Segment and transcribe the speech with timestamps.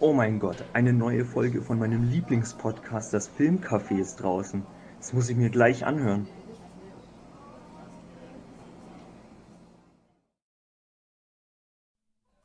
[0.00, 4.62] Oh mein Gott, eine neue Folge von meinem Lieblingspodcast, das Filmcafé ist draußen.
[4.98, 6.28] Das muss ich mir gleich anhören.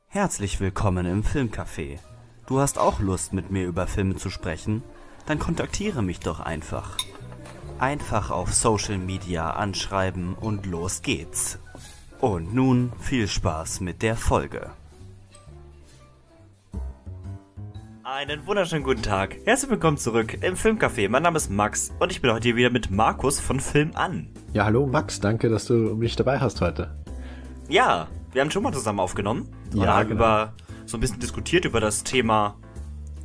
[0.08, 2.00] Herzlich willkommen im Filmcafé.
[2.48, 4.82] Du hast auch Lust, mit mir über Filme zu sprechen?
[5.26, 6.96] Dann kontaktiere mich doch einfach.
[7.78, 11.60] Einfach auf Social Media anschreiben und los geht's.
[12.20, 14.72] Und nun viel Spaß mit der Folge.
[18.14, 19.38] Einen wunderschönen guten Tag.
[19.44, 21.08] Herzlich willkommen zurück im Filmcafé.
[21.08, 24.28] Mein Name ist Max und ich bin heute hier wieder mit Markus von Film an.
[24.52, 26.96] Ja, hallo Max, danke, dass du mich dabei hast heute.
[27.68, 30.20] Ja, wir haben schon mal zusammen aufgenommen und Ja, haben genau.
[30.20, 30.54] über
[30.86, 32.56] so ein bisschen diskutiert über das Thema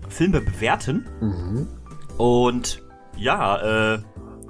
[0.10, 1.08] Filme bewerten.
[1.22, 1.68] Mhm.
[2.18, 2.82] Und
[3.16, 4.00] ja, äh,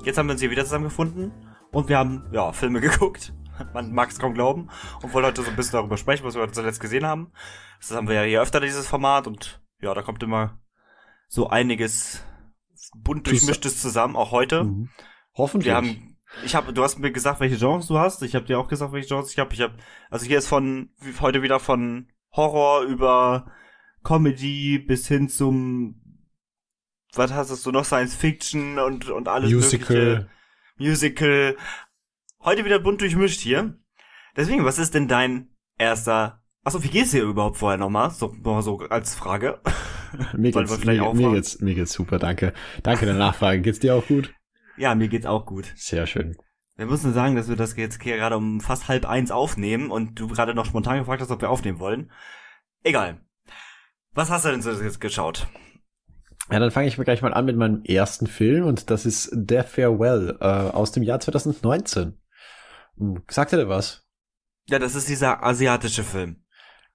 [0.05, 1.34] jetzt haben wir uns hier wieder zusammengefunden
[1.73, 3.34] und wir haben ja Filme geguckt.
[3.73, 4.70] Man mag es kaum glauben
[5.03, 7.34] und wollen heute so ein bisschen darüber sprechen, was wir heute zuletzt gesehen haben.
[7.81, 10.60] Das haben wir ja hier öfter dieses Format und ja, da kommt immer
[11.27, 12.24] so einiges
[12.96, 14.63] bunt durchmischtes zusammen, auch heute.
[14.63, 14.90] Mhm.
[15.36, 15.68] Hoffentlich.
[15.68, 18.21] Wir haben, ich habe, du hast mir gesagt, welche Genres du hast.
[18.24, 19.54] Ich habe dir auch gesagt, welche Genres ich habe.
[19.54, 19.76] Ich habe,
[20.10, 20.90] also hier ist von
[21.21, 23.52] heute wieder von Horror über
[24.04, 26.02] Comedy bis hin zum,
[27.14, 29.77] was hast du noch Science Fiction und und alles mögliche.
[29.77, 30.30] Musical.
[30.77, 31.58] Musical.
[32.41, 33.77] Heute wieder bunt durchmischt hier.
[34.36, 36.38] Deswegen, was ist denn dein erster?
[36.63, 38.12] Achso, wie geht's dir überhaupt vorher nochmal?
[38.12, 39.60] So, nochmal so als Frage.
[40.35, 42.54] Mir geht's, mir, mir, geht's, mir geht's super, danke.
[42.82, 43.62] Danke der Nachfrage.
[43.62, 44.34] Geht's dir auch gut?
[44.76, 45.71] Ja, mir geht's auch gut.
[45.76, 46.35] Sehr schön.
[46.77, 50.20] Wir müssen sagen, dass wir das jetzt hier gerade um fast halb eins aufnehmen und
[50.20, 52.12] du gerade noch spontan gefragt hast, ob wir aufnehmen wollen.
[52.84, 53.20] Egal.
[54.13, 55.48] Was hast du denn so jetzt geschaut?
[56.49, 59.26] Ja, dann fange ich mal gleich mal an mit meinem ersten Film und das ist
[59.26, 62.18] The Farewell äh, aus dem Jahr 2019.
[62.98, 64.07] Hm, Sagt er dir was?
[64.68, 66.44] Ja, das ist dieser asiatische Film.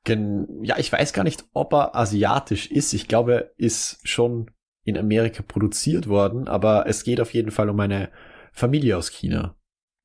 [0.05, 2.93] Gen ja, ich weiß gar nicht, ob er asiatisch ist.
[2.93, 4.51] Ich glaube, er ist schon
[4.85, 8.11] in Amerika produziert worden, aber es geht auf jeden Fall um eine
[8.53, 9.57] Familie aus China.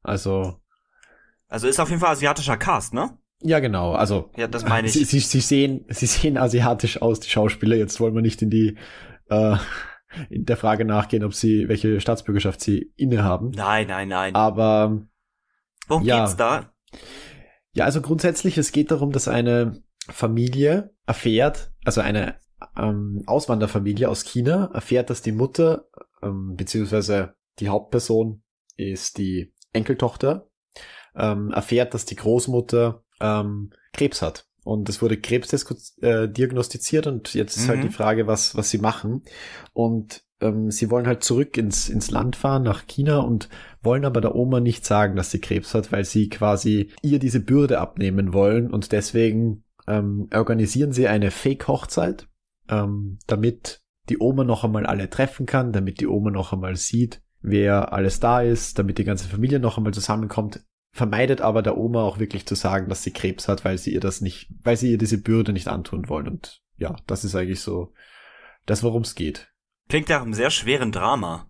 [0.01, 0.59] Also,
[1.49, 3.17] Also ist auf jeden Fall asiatischer Cast, ne?
[3.41, 4.93] ja genau, also Ja, das meine ich.
[4.93, 7.75] Sie, sie, sie sehen, sie sehen asiatisch aus, die Schauspieler.
[7.75, 8.77] Jetzt wollen wir nicht in die
[9.29, 9.57] äh,
[10.29, 13.51] in der Frage nachgehen, ob sie welche Staatsbürgerschaft sie innehaben.
[13.51, 14.35] Nein, nein, nein.
[14.35, 15.01] Aber
[15.87, 16.21] Worum ja.
[16.21, 16.73] geht's da?
[17.73, 22.35] ja, also grundsätzlich, es geht darum, dass eine Familie erfährt, also eine
[22.77, 25.85] ähm, Auswanderfamilie aus China erfährt, dass die Mutter
[26.21, 28.41] ähm, beziehungsweise die Hauptperson
[28.75, 30.49] ist die Enkeltochter,
[31.15, 34.45] ähm, erfährt, dass die Großmutter ähm, Krebs hat.
[34.63, 35.51] Und es wurde Krebs
[36.01, 37.83] äh, diagnostiziert und jetzt ist halt Mhm.
[37.87, 39.23] die Frage, was, was sie machen.
[39.73, 43.49] Und ähm, sie wollen halt zurück ins, ins Land fahren, nach China und
[43.81, 47.39] wollen aber der Oma nicht sagen, dass sie Krebs hat, weil sie quasi ihr diese
[47.39, 52.27] Bürde abnehmen wollen und deswegen ähm, organisieren sie eine Fake-Hochzeit,
[52.69, 57.21] ähm, damit die Oma noch einmal alle treffen kann, damit die Oma noch einmal sieht,
[57.41, 62.03] wer alles da ist, damit die ganze Familie noch einmal zusammenkommt, vermeidet aber der Oma
[62.03, 64.91] auch wirklich zu sagen, dass sie Krebs hat, weil sie ihr das nicht, weil sie
[64.91, 66.27] ihr diese Bürde nicht antun wollen.
[66.27, 67.93] Und ja, das ist eigentlich so
[68.65, 69.51] das, worum es geht.
[69.87, 71.48] Klingt nach einem sehr schweren Drama.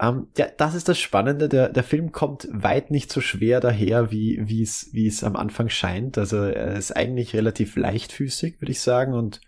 [0.00, 1.48] Ähm, ja, das ist das Spannende.
[1.48, 5.36] Der, der Film kommt weit nicht so schwer daher, wie wie es wie es am
[5.36, 6.16] Anfang scheint.
[6.16, 9.12] Also er ist eigentlich relativ leichtfüßig, würde ich sagen.
[9.12, 9.40] Und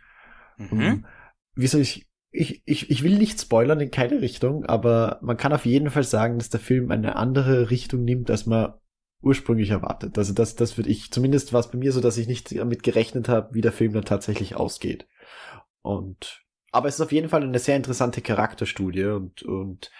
[0.58, 0.80] Mhm.
[0.82, 1.06] ähm,
[1.54, 5.52] wie soll ich, ich, ich, ich will nicht spoilern in keine Richtung, aber man kann
[5.52, 8.74] auf jeden Fall sagen, dass der Film eine andere Richtung nimmt, als man
[9.22, 10.18] ursprünglich erwartet.
[10.18, 12.82] Also das, das würde ich, zumindest war es bei mir so, dass ich nicht damit
[12.82, 15.06] gerechnet habe, wie der Film dann tatsächlich ausgeht.
[15.82, 16.42] Und
[16.72, 19.90] aber es ist auf jeden Fall eine sehr interessante Charakterstudie und, und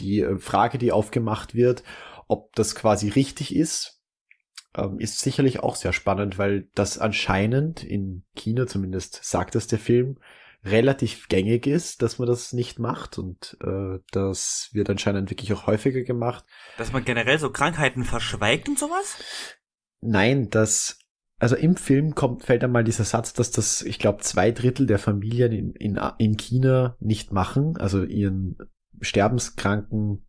[0.00, 1.84] die äh, Frage, die aufgemacht wird,
[2.26, 4.02] ob das quasi richtig ist,
[4.74, 9.78] ähm, ist sicherlich auch sehr spannend, weil das anscheinend in China zumindest sagt es der
[9.78, 10.18] Film
[10.64, 15.66] relativ gängig ist, dass man das nicht macht und äh, das wird anscheinend wirklich auch
[15.66, 16.44] häufiger gemacht.
[16.78, 19.18] Dass man generell so Krankheiten verschweigt und sowas?
[20.00, 20.98] Nein, das
[21.42, 25.00] also im Film kommt fällt einmal dieser Satz, dass das ich glaube zwei Drittel der
[25.00, 28.56] Familien in, in in China nicht machen, also ihren
[29.00, 30.24] sterbenskranken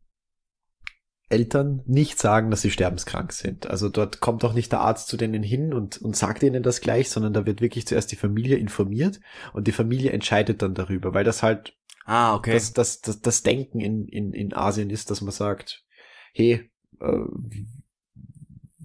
[1.30, 3.68] Eltern nicht sagen, dass sie sterbenskrank sind.
[3.68, 6.82] Also dort kommt auch nicht der Arzt zu denen hin und, und sagt ihnen das
[6.82, 9.20] gleich, sondern da wird wirklich zuerst die Familie informiert
[9.54, 12.54] und die Familie entscheidet dann darüber, weil das halt Ah, okay.
[12.54, 15.86] das, das, das, das Denken in, in, in Asien ist, dass man sagt,
[16.34, 17.20] hey, äh,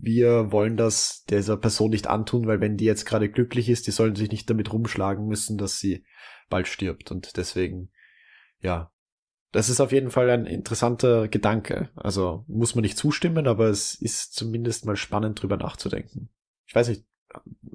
[0.01, 3.91] wir wollen das dieser Person nicht antun, weil wenn die jetzt gerade glücklich ist, die
[3.91, 6.05] sollen sich nicht damit rumschlagen müssen, dass sie
[6.49, 7.11] bald stirbt.
[7.11, 7.91] Und deswegen,
[8.61, 8.91] ja,
[9.53, 11.91] das ist auf jeden Fall ein interessanter Gedanke.
[11.97, 16.31] Also muss man nicht zustimmen, aber es ist zumindest mal spannend drüber nachzudenken.
[16.67, 17.05] Ich weiß nicht,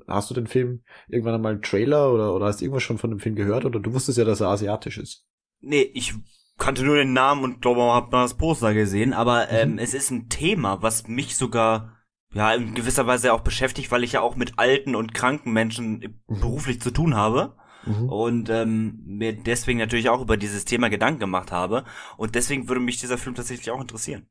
[0.08, 3.10] hast du den Film irgendwann einmal einen Trailer oder, oder hast du irgendwas schon von
[3.10, 5.26] dem Film gehört oder du wusstest ja, dass er asiatisch ist?
[5.60, 6.14] Nee, ich
[6.58, 9.50] kannte nur den Namen und glaube, hab mal das Poster gesehen, aber mhm.
[9.52, 11.98] ähm, es ist ein Thema, was mich sogar
[12.34, 16.22] ja in gewisser Weise auch beschäftigt, weil ich ja auch mit alten und kranken Menschen
[16.28, 16.40] mhm.
[16.40, 17.56] beruflich zu tun habe.
[17.86, 18.10] Mhm.
[18.10, 21.84] Und ähm, mir deswegen natürlich auch über dieses Thema Gedanken gemacht habe.
[22.18, 24.28] Und deswegen würde mich dieser Film tatsächlich auch interessieren.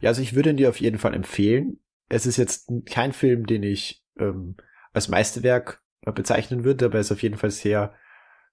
[0.00, 1.78] Ja, also ich würde ihn dir auf jeden Fall empfehlen.
[2.08, 4.56] Es ist jetzt kein Film, den ich ähm,
[4.92, 7.94] als Meisterwerk bezeichnen würde, aber er ist auf jeden Fall sehr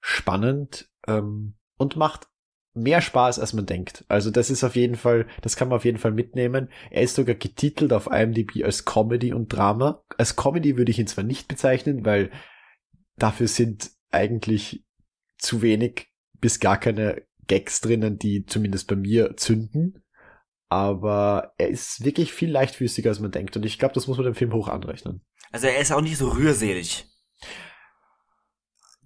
[0.02, 2.28] spannend ähm, und macht
[2.74, 4.04] mehr Spaß, als man denkt.
[4.08, 6.70] Also das ist auf jeden Fall, das kann man auf jeden Fall mitnehmen.
[6.90, 10.04] Er ist sogar getitelt auf IMDb als Comedy und Drama.
[10.18, 12.32] Als Comedy würde ich ihn zwar nicht bezeichnen, weil
[13.18, 14.84] dafür sind eigentlich
[15.38, 16.08] zu wenig
[16.40, 20.04] bis gar keine Gags drinnen, die zumindest bei mir zünden.
[20.70, 23.56] Aber er ist wirklich viel leichtfüßiger, als man denkt.
[23.56, 25.22] Und ich glaube, das muss man dem Film hoch anrechnen.
[25.52, 27.06] Also er ist auch nicht so rührselig.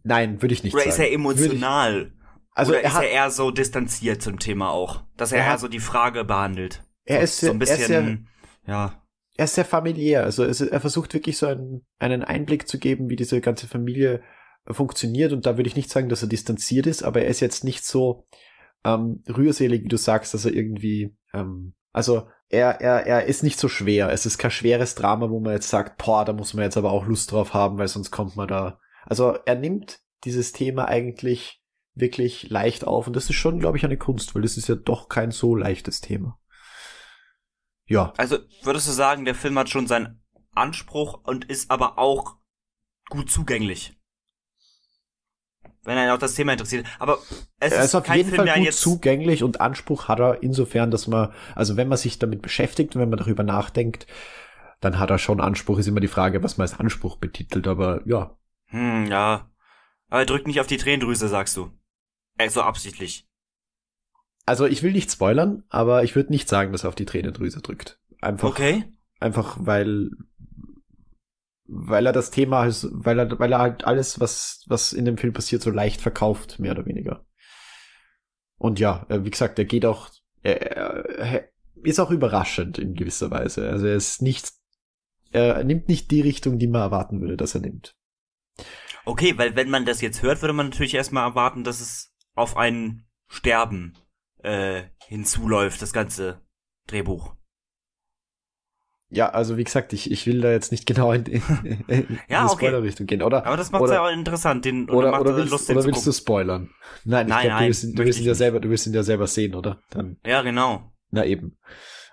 [0.03, 0.95] Nein, würde ich nicht Oder sagen.
[0.95, 2.13] Oder ist er emotional?
[2.57, 5.03] Also Oder er ist er eher so distanziert zum Thema auch?
[5.15, 6.83] Dass er, er eher so die Frage behandelt?
[7.05, 8.17] Er ist so ein bisschen, sehr,
[8.65, 9.03] ja.
[9.35, 10.23] Er ist sehr familiär.
[10.23, 14.23] Also er versucht wirklich so einen, einen Einblick zu geben, wie diese ganze Familie
[14.65, 15.33] funktioniert.
[15.33, 17.85] Und da würde ich nicht sagen, dass er distanziert ist, aber er ist jetzt nicht
[17.85, 18.25] so
[18.83, 23.59] ähm, rührselig, wie du sagst, dass er irgendwie, ähm, also er, er, er ist nicht
[23.59, 24.11] so schwer.
[24.11, 26.91] Es ist kein schweres Drama, wo man jetzt sagt, boah, da muss man jetzt aber
[26.91, 28.79] auch Lust drauf haben, weil sonst kommt man da.
[29.05, 31.61] Also er nimmt dieses Thema eigentlich
[31.99, 34.75] wirklich leicht auf und das ist schon, glaube ich, eine Kunst, weil das ist ja
[34.75, 36.39] doch kein so leichtes Thema.
[37.85, 38.13] Ja.
[38.17, 40.21] Also würdest du sagen, der Film hat schon seinen
[40.53, 42.37] Anspruch und ist aber auch
[43.09, 43.97] gut zugänglich?
[45.87, 46.85] wenn er auch das Thema interessiert.
[46.99, 47.17] Aber
[47.59, 50.91] es er ist, ist auf jeden Film, Fall gut zugänglich und Anspruch hat er insofern,
[50.91, 54.05] dass man, also wenn man sich damit beschäftigt und wenn man darüber nachdenkt,
[54.81, 55.79] dann hat er schon Anspruch.
[55.79, 58.37] Ist immer die Frage, was man als Anspruch betitelt, aber ja.
[58.65, 59.49] Hm, ja.
[60.09, 61.71] Aber er drückt nicht auf die Tränendrüse, sagst du.
[62.37, 63.27] Er ist so absichtlich.
[64.45, 67.61] Also ich will nicht spoilern, aber ich würde nicht sagen, dass er auf die Tränendrüse
[67.61, 67.99] drückt.
[68.21, 68.49] Einfach.
[68.49, 68.85] Okay.
[69.19, 70.11] Einfach weil
[71.67, 75.33] weil er das Thema, weil er, weil er halt alles, was, was in dem Film
[75.33, 77.25] passiert, so leicht verkauft, mehr oder weniger.
[78.57, 80.09] Und ja, äh, wie gesagt, er geht auch,
[80.43, 81.49] er, er
[81.83, 83.69] ist auch überraschend in gewisser Weise.
[83.69, 84.51] Also er ist nicht,
[85.31, 87.95] er nimmt nicht die Richtung, die man erwarten würde, dass er nimmt.
[89.05, 92.06] Okay, weil wenn man das jetzt hört, würde man natürlich erstmal erwarten, dass es
[92.37, 93.93] auf ein Sterben
[94.43, 96.41] äh, hinzuläuft, das ganze
[96.87, 97.35] Drehbuch.
[99.09, 101.41] Ja, also wie gesagt, ich, ich will da jetzt nicht genau in, in,
[101.87, 103.21] in ja, die Spoiler-Richtung gehen.
[103.21, 104.65] Oder, Aber das macht es ja auch interessant.
[104.65, 106.71] Den, oder, oder, oder willst, Lust, oder willst du spoilern?
[107.05, 109.03] Nein, nein, ich glaube, du willst, du willst ihn ja selber, du willst ihn ja
[109.03, 109.79] selber sehen, oder?
[109.91, 110.91] Dann, ja, genau.
[111.11, 111.57] Na eben.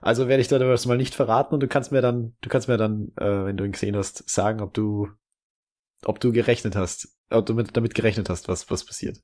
[0.01, 2.69] Also werde ich da das mal nicht verraten und du kannst mir dann, du kannst
[2.69, 5.09] mir dann, äh, wenn du ihn gesehen hast, sagen, ob du,
[6.05, 9.19] ob du gerechnet hast, ob du mit, damit gerechnet hast, was, was passiert.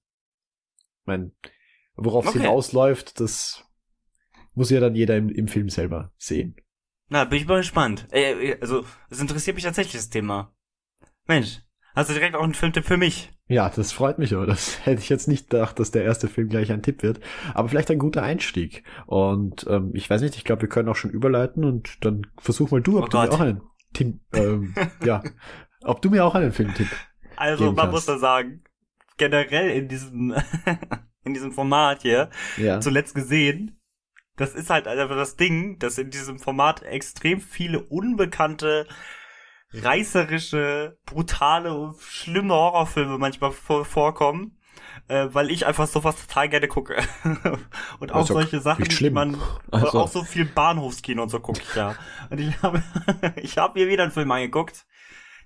[1.11, 1.33] Ich mein,
[1.97, 2.41] worauf es okay.
[2.41, 3.65] hinausläuft, das
[4.55, 6.57] muss ja dann jeder im, im Film selber sehen.
[7.09, 8.07] Na, bin ich mal gespannt.
[8.11, 10.55] Ey, also, es interessiert mich tatsächlich das Thema.
[11.27, 11.61] Mensch,
[11.95, 13.33] hast du direkt auch einen Filmtipp für mich?
[13.49, 14.47] Ja, das freut mich aber.
[14.47, 17.21] Das hätte ich jetzt nicht gedacht, dass der erste Film gleich ein Tipp wird.
[17.53, 18.85] Aber vielleicht ein guter Einstieg.
[19.07, 22.71] Und ähm, ich weiß nicht, ich glaube, wir können auch schon überleiten und dann versuch
[22.71, 23.31] mal du, ob oh du Gott.
[23.31, 24.75] mir auch einen Tipp, ähm,
[25.05, 25.23] ja,
[25.83, 26.89] ob du mir auch einen Filmtipp.
[27.37, 27.93] Also, man kannst.
[27.93, 28.63] muss da sagen,
[29.21, 30.35] generell in diesem,
[31.25, 32.81] in diesem Format hier, ja.
[32.81, 33.79] zuletzt gesehen,
[34.37, 38.89] das ist halt einfach das Ding, dass in diesem Format extrem viele unbekannte,
[39.73, 44.57] reißerische, brutale, schlimme Horrorfilme manchmal vor vorkommen.
[45.09, 46.97] Äh, weil ich einfach sowas total gerne gucke.
[48.01, 49.37] und auch also, solche Sachen, die man,
[49.71, 50.01] also.
[50.01, 51.97] auch so viel Bahnhofskino und so gucke ich ja.
[52.31, 52.83] Und ich habe,
[53.37, 54.87] ich habe mir wieder einen Film angeguckt.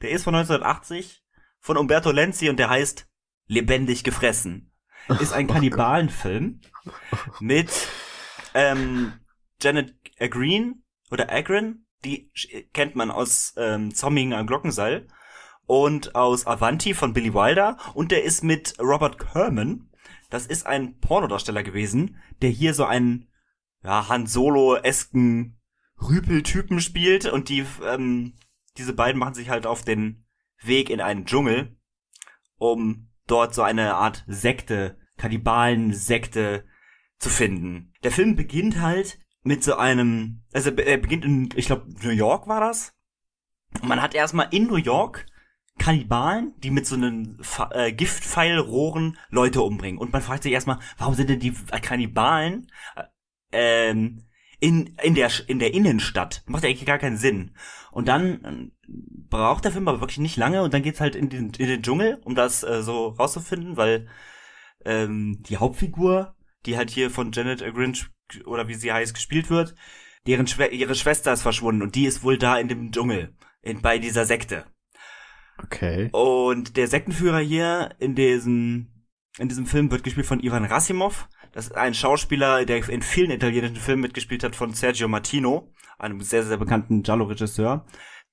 [0.02, 1.24] Der ist von 1980
[1.60, 3.08] von Umberto Lenzi und der heißt
[3.46, 4.72] Lebendig gefressen.
[5.20, 6.60] Ist ein Kannibalenfilm
[7.40, 7.70] mit
[8.54, 9.12] ähm,
[9.60, 12.30] Janet Green oder Agrin, die
[12.72, 15.08] kennt man aus ähm, Zombie am Glockenseil
[15.66, 19.90] und aus Avanti von Billy Wilder und der ist mit Robert Kerman.
[20.30, 23.28] Das ist ein Pornodarsteller gewesen, der hier so einen
[23.82, 25.60] ja, Han Solo-esken
[26.00, 28.34] Rüpeltypen spielt und die ähm,
[28.76, 30.26] diese beiden machen sich halt auf den
[30.60, 31.76] Weg in einen Dschungel,
[32.56, 36.64] um dort so eine Art Sekte, Kannibalen-Sekte
[37.18, 37.92] zu finden.
[38.02, 42.48] Der Film beginnt halt mit so einem, also er beginnt in, ich glaube, New York
[42.48, 42.92] war das.
[43.82, 45.26] Man hat erstmal in New York
[45.78, 47.38] Kannibalen, die mit so einem
[47.70, 49.98] äh, Giftpfeilrohren Leute umbringen.
[49.98, 53.04] Und man fragt sich erstmal, warum sind denn die Kannibalen äh,
[53.90, 54.24] ähm,
[54.60, 56.42] in, in der, in der Innenstadt.
[56.46, 57.54] Macht ja eigentlich gar keinen Sinn.
[57.90, 58.70] Und dann äh,
[59.28, 61.82] braucht der Film aber wirklich nicht lange und dann geht's halt in den, in den
[61.82, 64.08] Dschungel, um das äh, so rauszufinden, weil
[64.84, 66.34] ähm, die Hauptfigur,
[66.66, 68.06] die halt hier von Janet Grinch
[68.44, 69.74] oder wie sie heißt, gespielt wird,
[70.26, 73.82] deren Schwe ihre Schwester ist verschwunden und die ist wohl da in dem Dschungel, in,
[73.82, 74.64] bei dieser Sekte.
[75.62, 76.08] Okay.
[76.12, 79.04] Und der Sektenführer hier in diesem,
[79.38, 81.28] in diesem Film wird gespielt von Ivan Rassimov.
[81.54, 86.20] Das ist ein Schauspieler, der in vielen italienischen Filmen mitgespielt hat von Sergio Martino, einem
[86.20, 87.86] sehr, sehr bekannten Giallo-Regisseur.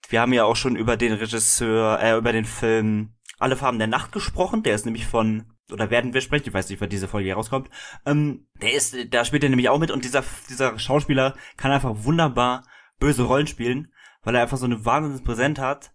[0.09, 3.87] Wir haben ja auch schon über den Regisseur, äh, über den Film Alle Farben der
[3.87, 4.63] Nacht gesprochen.
[4.63, 7.35] Der ist nämlich von, oder werden wir sprechen, ich weiß nicht, wann diese Folge hier
[7.35, 7.69] rauskommt.
[8.07, 12.03] Ähm, der ist, da spielt er nämlich auch mit und dieser, dieser Schauspieler kann einfach
[12.03, 12.65] wunderbar
[12.99, 15.93] böse Rollen spielen, weil er einfach so eine wahnsinnige Präsenz hat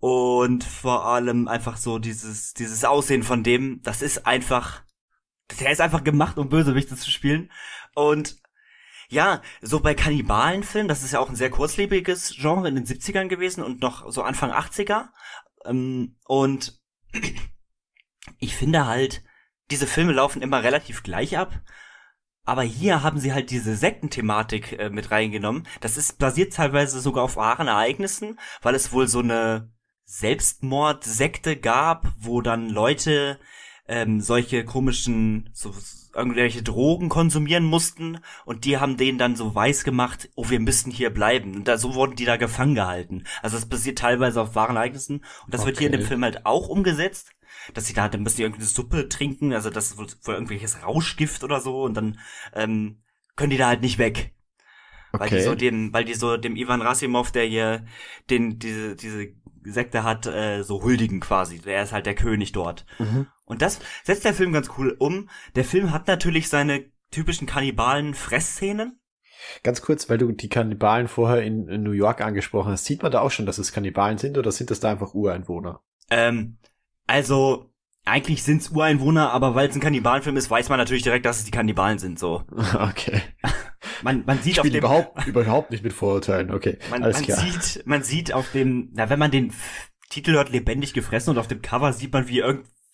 [0.00, 4.82] und vor allem einfach so dieses, dieses Aussehen von dem, das ist einfach,
[5.58, 7.50] der ist einfach gemacht, um Bösewichte zu spielen.
[7.94, 8.36] Und
[9.08, 13.26] ja, so bei Kannibalenfilmen, das ist ja auch ein sehr kurzlebiges Genre in den 70ern
[13.26, 15.08] gewesen und noch so Anfang 80er.
[15.64, 16.80] Ähm, und
[18.38, 19.24] ich finde halt,
[19.70, 21.60] diese Filme laufen immer relativ gleich ab.
[22.44, 25.66] Aber hier haben sie halt diese Sektenthematik äh, mit reingenommen.
[25.80, 29.72] Das ist basiert teilweise sogar auf wahren Ereignissen, weil es wohl so eine
[30.04, 33.38] Selbstmordsekte gab, wo dann Leute
[33.90, 35.74] ähm, solche komischen, so,
[36.14, 40.92] irgendwelche Drogen konsumieren mussten und die haben denen dann so weiß gemacht, oh, wir müssen
[40.92, 41.56] hier bleiben.
[41.56, 43.24] Und da, so wurden die da gefangen gehalten.
[43.42, 45.68] Also es basiert teilweise auf wahren Ereignissen und das okay.
[45.68, 47.32] wird hier in dem Film halt auch umgesetzt,
[47.74, 50.84] dass sie da, dann müssen die irgendeine Suppe trinken, also das ist wohl, wohl irgendwelches
[50.84, 52.20] Rauschgift oder so und dann
[52.54, 53.02] ähm,
[53.34, 54.34] können die da halt nicht weg.
[55.12, 55.22] Okay.
[55.22, 57.84] Weil die so dem, weil die so dem Ivan Rasimov, der hier
[58.30, 59.32] den, diese, diese
[59.64, 61.58] Sekte hat, äh, so huldigen quasi.
[61.58, 62.86] Der ist halt der König dort.
[62.98, 63.26] Mhm.
[63.50, 65.28] Und das setzt der Film ganz cool um.
[65.56, 69.00] Der Film hat natürlich seine typischen kannibalen Fressszenen.
[69.62, 73.10] Ganz kurz, weil du die Kannibalen vorher in, in, New York angesprochen hast, sieht man
[73.10, 75.80] da auch schon, dass es Kannibalen sind oder sind das da einfach Ureinwohner?
[76.10, 76.58] Ähm,
[77.06, 77.70] also
[78.04, 81.44] eigentlich sind's Ureinwohner, aber weil es ein Kannibalenfilm ist, weiß man natürlich direkt, dass es
[81.44, 82.18] die Kannibalen sind.
[82.18, 82.44] So.
[82.74, 83.22] Okay.
[84.02, 86.50] Man, man sieht auf dem überhaupt überhaupt nicht mit Vorurteilen.
[86.50, 86.78] Okay.
[86.90, 87.38] Man, alles man klar.
[87.38, 89.52] sieht, man sieht auf dem, na wenn man den
[90.08, 92.42] Titel hört, lebendig gefressen und auf dem Cover sieht man, wie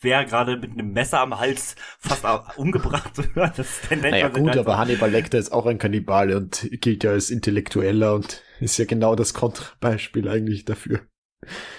[0.02, 2.24] irgendwer gerade mit einem Messer am Hals fast
[2.56, 3.58] umgebracht wird.
[3.58, 7.30] Das ist naja, gut, aber Hannibal Lecter ist auch ein Kannibale und gilt ja als
[7.30, 11.00] Intellektueller und ist ja genau das Kontrabeispiel eigentlich dafür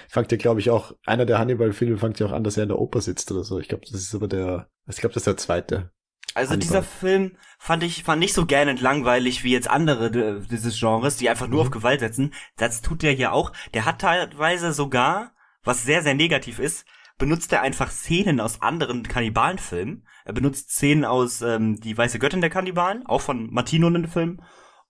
[0.08, 2.70] fängt ja, glaube ich, auch, einer der Hannibal-Filme fängt ja auch an, dass er in
[2.70, 3.60] der Oper sitzt oder so.
[3.60, 5.92] Ich glaube, das ist aber der, ich glaube, das ist der zweite.
[6.34, 6.68] Also Hannibal.
[6.68, 11.30] dieser Film fand ich fand nicht so gähnend langweilig wie jetzt andere dieses Genres, die
[11.30, 11.68] einfach nur mhm.
[11.68, 12.34] auf Gewalt setzen.
[12.58, 13.52] Das tut der hier auch.
[13.74, 15.32] Der hat teilweise sogar,
[15.64, 16.86] was sehr sehr negativ ist,
[17.18, 20.08] benutzt er einfach Szenen aus anderen Kannibalenfilmen.
[20.26, 24.08] Er benutzt Szenen aus ähm, Die Weiße Göttin der Kannibalen, auch von Martino in dem
[24.08, 24.42] Film,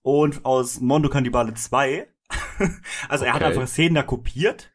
[0.02, 2.06] und aus Mondo Cannibale 2.
[3.08, 3.30] also okay.
[3.30, 4.72] er hat einfach Szenen da kopiert.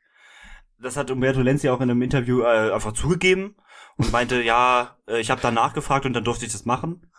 [0.80, 3.56] Das hat Umberto Lenzi auch in einem Interview äh, einfach zugegeben
[3.98, 7.10] und meinte, ja, äh, ich habe da nachgefragt und dann durfte ich das machen.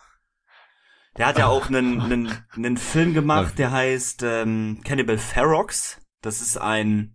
[1.17, 6.01] Der hat ja auch einen, einen, einen Film gemacht, der heißt ähm, Cannibal Ferox.
[6.21, 7.14] Das ist ein,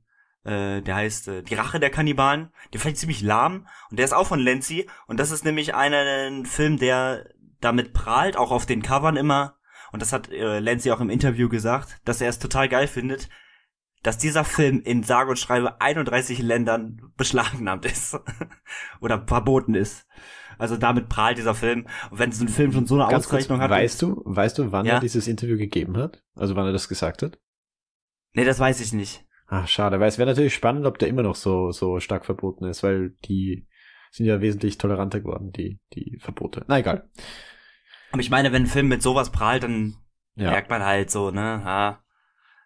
[0.50, 2.52] äh, der heißt äh, Die Rache der Kannibalen.
[2.74, 4.90] Der fand ich ziemlich lahm und der ist auch von Lenzi.
[5.08, 7.30] Und das ist nämlich einer, ein Film, der
[7.62, 9.58] damit prahlt, auch auf den Covern immer.
[9.92, 13.30] Und das hat äh, Lenzi auch im Interview gesagt, dass er es total geil findet,
[14.02, 18.18] dass dieser Film in sage und schreibe 31 Ländern beschlagnahmt ist
[19.02, 20.08] oder verboten ist.
[20.58, 21.88] Also damit prahlt dieser Film.
[22.10, 23.78] Und wenn so ein Film schon so eine Ganz Auszeichnung kurz, hat.
[23.78, 24.96] Weißt du, weißt du, wann ja?
[24.96, 26.24] er dieses Interview gegeben hat?
[26.36, 27.40] Also wann er das gesagt hat?
[28.34, 29.26] Nee, das weiß ich nicht.
[29.50, 32.66] Ach, schade, weil es wäre natürlich spannend, ob der immer noch so, so stark verboten
[32.66, 33.68] ist, weil die
[34.12, 36.66] sind ja wesentlich toleranter geworden, die, die Verbote.
[36.68, 37.10] Na egal.
[38.12, 39.98] Aber ich meine, wenn ein Film mit sowas prahlt, dann
[40.36, 40.52] ja.
[40.52, 42.04] merkt man halt so, ne, ja,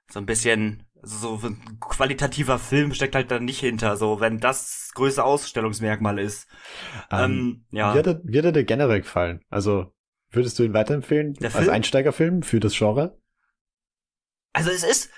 [0.09, 4.91] so ein bisschen so ein qualitativer Film steckt halt da nicht hinter, so wenn das
[4.93, 6.47] größte Ausstellungsmerkmal ist.
[7.11, 7.93] Ähm, ähm, ja.
[7.93, 9.41] Hat er dir generell gefallen?
[9.49, 9.93] Also
[10.31, 11.69] würdest du ihn weiterempfehlen als Film?
[11.69, 13.19] Einsteigerfilm für das Genre?
[14.53, 15.11] Also es ist,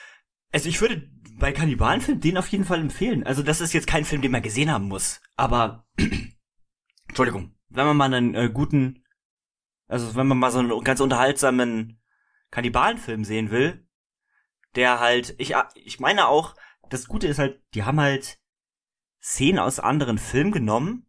[0.52, 1.08] also ich würde
[1.38, 3.26] bei Kannibalenfilm den auf jeden Fall empfehlen.
[3.26, 5.22] Also das ist jetzt kein Film, den man gesehen haben muss.
[5.36, 5.86] Aber
[7.08, 9.04] Entschuldigung, wenn man mal einen äh, guten,
[9.88, 12.02] also wenn man mal so einen ganz unterhaltsamen
[12.52, 13.88] Kannibalenfilm sehen will,
[14.76, 16.56] der halt, ich, ich meine auch,
[16.90, 18.40] das Gute ist halt, die haben halt
[19.22, 21.08] Szenen aus anderen Filmen genommen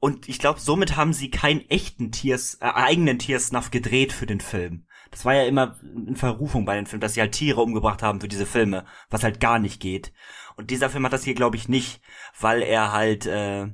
[0.00, 4.40] und ich glaube, somit haben sie keinen echten Tiers, äh, eigenen Tiersnuff gedreht für den
[4.40, 4.86] Film.
[5.10, 8.20] Das war ja immer in Verrufung bei den Filmen, dass sie halt Tiere umgebracht haben
[8.20, 10.12] für diese Filme, was halt gar nicht geht.
[10.56, 12.00] Und dieser Film hat das hier, glaube ich, nicht,
[12.38, 13.68] weil er halt äh,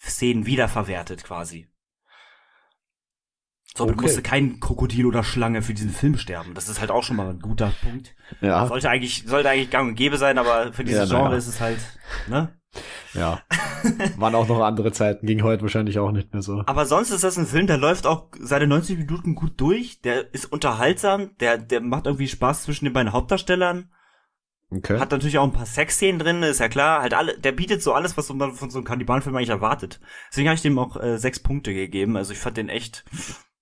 [0.00, 1.68] Szenen wiederverwertet quasi.
[3.74, 4.00] So, okay.
[4.00, 6.54] musste kein Krokodil oder Schlange für diesen Film sterben.
[6.54, 8.14] Das ist halt auch schon mal ein guter Punkt.
[8.40, 8.66] Ja.
[8.66, 11.38] Sollte eigentlich, sollte eigentlich gang und gäbe sein, aber für dieses ja, Genre ja.
[11.38, 11.78] ist es halt,
[12.28, 12.59] ne?
[13.14, 13.42] Ja.
[14.16, 16.62] Waren auch noch andere Zeiten, ging heute wahrscheinlich auch nicht mehr so.
[16.66, 20.32] Aber sonst ist das ein Film, der läuft auch seine 90 Minuten gut durch, der
[20.32, 23.90] ist unterhaltsam, der, der macht irgendwie Spaß zwischen den beiden Hauptdarstellern.
[24.72, 25.00] Okay.
[25.00, 27.02] Hat natürlich auch ein paar Sexszenen drin, ist ja klar.
[27.02, 30.00] Halt alle, der bietet so alles, was man von so einem Kannibalenfilm eigentlich erwartet.
[30.30, 32.16] Deswegen habe ich dem auch äh, sechs Punkte gegeben.
[32.16, 33.04] Also ich fand den echt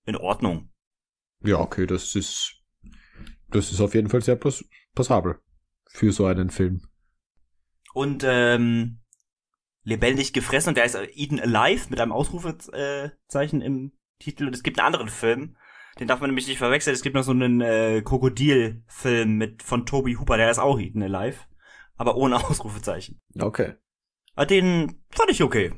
[0.05, 0.69] in Ordnung.
[1.43, 2.61] Ja, okay, das ist,
[3.49, 4.63] das ist auf jeden Fall sehr pass
[4.93, 5.39] passabel
[5.89, 6.81] für so einen Film.
[7.93, 8.98] Und ähm,
[9.83, 14.47] lebendig gefressen und der ist Eden Alive mit einem Ausrufezeichen im Titel.
[14.47, 15.55] Und es gibt einen anderen Film,
[15.99, 16.93] den darf man nämlich nicht verwechseln.
[16.93, 21.03] Es gibt noch so einen äh, Krokodil-Film mit von Toby Hooper, der ist auch Eden
[21.03, 21.39] Alive,
[21.97, 23.21] aber ohne Ausrufezeichen.
[23.39, 23.73] Okay.
[24.35, 25.73] Aber den fand ich okay.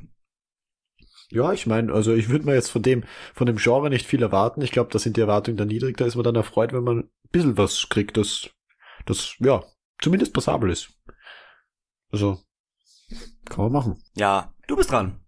[1.30, 3.04] Ja, ich meine, also ich würde mir jetzt von dem,
[3.34, 4.60] von dem Genre nicht viel erwarten.
[4.60, 5.96] Ich glaube, da sind die Erwartungen dann niedrig.
[5.96, 8.50] Da ist man dann erfreut, wenn man ein bisschen was kriegt, das,
[9.06, 9.64] das, ja,
[10.00, 10.92] zumindest passabel ist.
[12.10, 12.38] Also,
[13.48, 14.02] kann man machen.
[14.14, 15.20] Ja, du bist dran.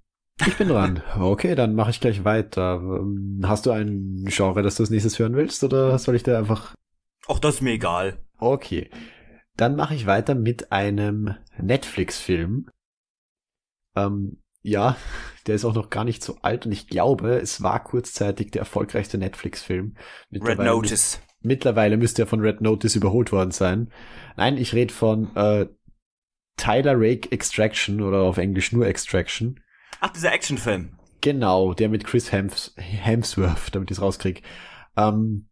[0.47, 1.02] Ich bin dran.
[1.18, 2.80] Okay, dann mache ich gleich weiter.
[3.44, 6.75] Hast du ein Genre, das du als nächstes hören willst, oder soll ich da einfach.
[7.28, 8.18] Ach, das ist mir egal.
[8.38, 8.90] Okay.
[9.56, 12.68] Dann mache ich weiter mit einem Netflix-Film.
[13.97, 14.97] Ähm, ja,
[15.47, 18.61] der ist auch noch gar nicht so alt und ich glaube, es war kurzzeitig der
[18.61, 19.94] erfolgreichste Netflix-Film.
[20.33, 21.21] Red Notice.
[21.42, 23.92] Mittlerweile müsste er von Red Notice überholt worden sein.
[24.37, 25.66] Nein, ich rede von äh,
[26.56, 29.61] Tyler Rake Extraction oder auf Englisch nur Extraction.
[30.00, 30.99] Ach, dieser Actionfilm.
[31.20, 34.42] Genau, der mit Chris Hems Hemsworth, damit ich es rauskriege.
[34.96, 35.49] Ähm,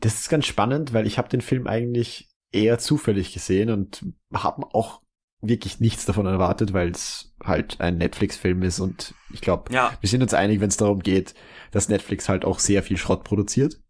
[0.00, 4.66] das ist ganz spannend, weil ich habe den Film eigentlich eher zufällig gesehen und habe
[4.74, 5.02] auch
[5.40, 9.96] wirklich nichts davon erwartet, weil es halt ein Netflix-Film ist und ich glaube, ja.
[10.00, 11.34] wir sind uns einig, wenn es darum geht,
[11.70, 13.80] dass Netflix halt auch sehr viel Schrott produziert.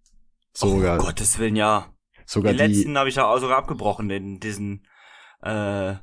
[0.53, 1.93] Sogar, oh, Gottes Willen, ja.
[2.25, 4.87] Sogar Den die letzten habe ich ja auch sogar abgebrochen, den, diesen,
[5.43, 5.95] äh,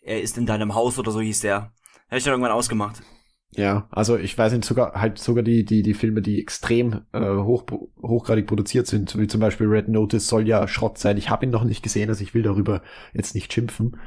[0.00, 1.72] er ist in deinem Haus oder so hieß der.
[2.08, 3.02] Hätte ich dann irgendwann ausgemacht.
[3.50, 7.20] Ja, also ich weiß nicht, sogar halt sogar die, die, die Filme, die extrem äh,
[7.20, 7.64] hoch,
[8.00, 11.16] hochgradig produziert sind, wie zum Beispiel Red Notice soll ja Schrott sein.
[11.16, 12.82] Ich habe ihn noch nicht gesehen, also ich will darüber
[13.14, 13.98] jetzt nicht schimpfen.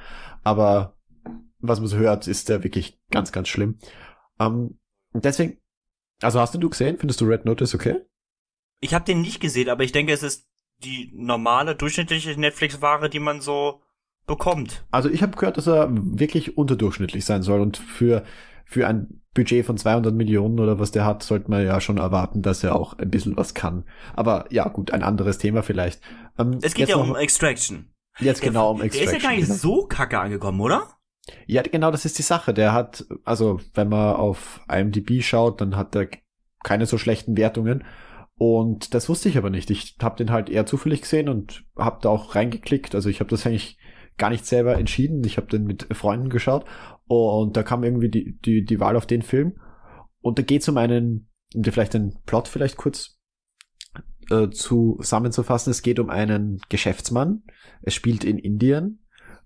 [0.43, 0.97] Aber
[1.59, 3.79] was man so hört, ist der wirklich ganz, ganz schlimm.
[4.39, 4.79] Ähm,
[5.13, 5.57] deswegen,
[6.21, 6.97] also hast du ihn gesehen?
[6.99, 8.01] Findest du Red Notice okay?
[8.79, 10.47] Ich habe den nicht gesehen, aber ich denke, es ist
[10.83, 13.81] die normale, durchschnittliche Netflix-Ware, die man so
[14.27, 14.85] bekommt.
[14.91, 18.23] Also ich habe gehört, dass er wirklich unterdurchschnittlich sein soll und für
[18.71, 22.41] für ein Budget von 200 Millionen oder was der hat, sollte man ja schon erwarten,
[22.41, 23.83] dass er auch ein bisschen was kann.
[24.13, 26.01] Aber ja, gut, ein anderes Thema vielleicht.
[26.39, 27.93] Ähm, es geht ja um Extraction.
[28.19, 29.09] Jetzt der, genau um Extraction.
[29.09, 29.57] Der ist ja gar nicht genau.
[29.57, 30.83] so kacke angekommen, oder?
[31.47, 32.53] Ja, genau, das ist die Sache.
[32.53, 36.07] Der hat, also wenn man auf IMDb schaut, dann hat er
[36.63, 37.83] keine so schlechten Wertungen.
[38.35, 39.69] Und das wusste ich aber nicht.
[39.69, 42.95] Ich habe den halt eher zufällig gesehen und habe da auch reingeklickt.
[42.95, 43.77] Also ich habe das eigentlich
[44.21, 45.23] gar nicht selber entschieden.
[45.23, 46.65] Ich habe den mit Freunden geschaut
[47.07, 49.59] und da kam irgendwie die, die, die Wahl auf den Film.
[50.21, 53.19] Und da geht es um einen, um dir vielleicht den Plot vielleicht kurz
[54.29, 55.71] äh, zusammenzufassen.
[55.71, 57.41] Es geht um einen Geschäftsmann.
[57.81, 58.99] Es spielt in Indien.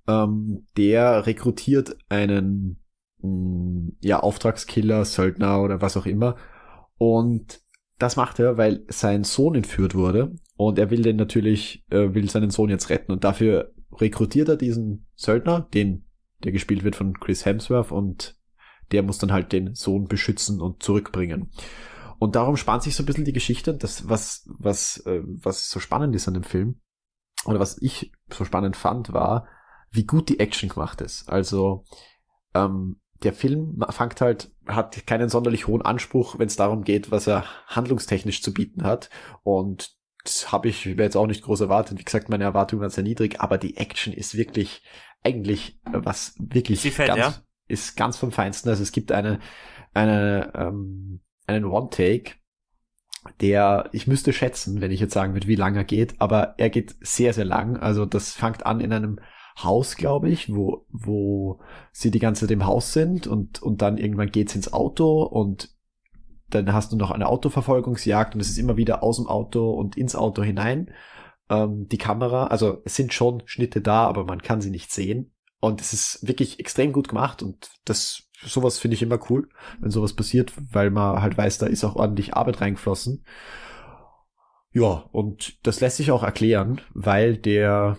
[0.09, 2.81] Ähm, der rekrutiert einen
[3.21, 6.35] mh, mm, ja, Auftragskiller, Söldner oder was auch immer.
[6.97, 7.61] Und
[7.97, 12.29] das macht er, weil sein Sohn entführt wurde und er will den natürlich, äh, will
[12.29, 16.05] seinen Sohn jetzt retten und dafür rekrutiert er diesen Söldner, den,
[16.43, 18.37] der gespielt wird von Chris Hemsworth und
[18.91, 21.51] der muss dann halt den Sohn beschützen und zurückbringen.
[22.19, 25.79] Und darum spannt sich so ein bisschen die Geschichte, das, was, was, äh, was so
[25.79, 26.79] spannend ist an dem Film,
[27.45, 29.47] oder was ich so spannend fand, war,
[29.91, 31.29] wie gut die Action gemacht ist.
[31.29, 31.85] Also,
[32.53, 37.27] ähm, der Film fängt halt, hat keinen sonderlich hohen Anspruch, wenn es darum geht, was
[37.27, 39.09] er handlungstechnisch zu bieten hat.
[39.43, 39.95] Und
[40.25, 41.99] das habe ich jetzt auch nicht groß erwartet.
[41.99, 44.83] Wie gesagt, meine Erwartungen waren sehr niedrig, aber die Action ist wirklich
[45.23, 47.35] eigentlich was wirklich Sie fällt, ganz, ja?
[47.67, 48.69] ist ganz vom Feinsten.
[48.69, 49.39] Also es gibt eine,
[49.93, 52.33] eine ähm, einen One-Take,
[53.41, 56.69] der, ich müsste schätzen, wenn ich jetzt sagen würde, wie lange er geht, aber er
[56.69, 57.77] geht sehr, sehr lang.
[57.77, 59.19] Also das fängt an in einem
[59.57, 61.59] Haus, glaube ich, wo, wo
[61.91, 65.74] sie die ganze Zeit im Haus sind und, und dann irgendwann geht's ins Auto und
[66.63, 69.97] dann hast du noch eine Autoverfolgungsjagd und es ist immer wieder aus dem Auto und
[69.97, 70.91] ins Auto hinein.
[71.49, 75.33] Ähm, die Kamera, also es sind schon Schnitte da, aber man kann sie nicht sehen.
[75.59, 79.89] Und es ist wirklich extrem gut gemacht und das, sowas finde ich immer cool, wenn
[79.89, 83.25] sowas passiert, weil man halt weiß, da ist auch ordentlich Arbeit reingeflossen.
[84.71, 87.97] Ja, und das lässt sich auch erklären, weil der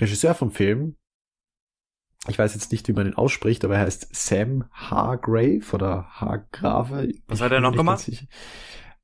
[0.00, 0.96] Regisseur vom Film,
[2.28, 7.08] ich weiß jetzt nicht, wie man ihn ausspricht, aber er heißt Sam Hargrave oder Hargrave.
[7.28, 8.10] Was hat er noch gemacht?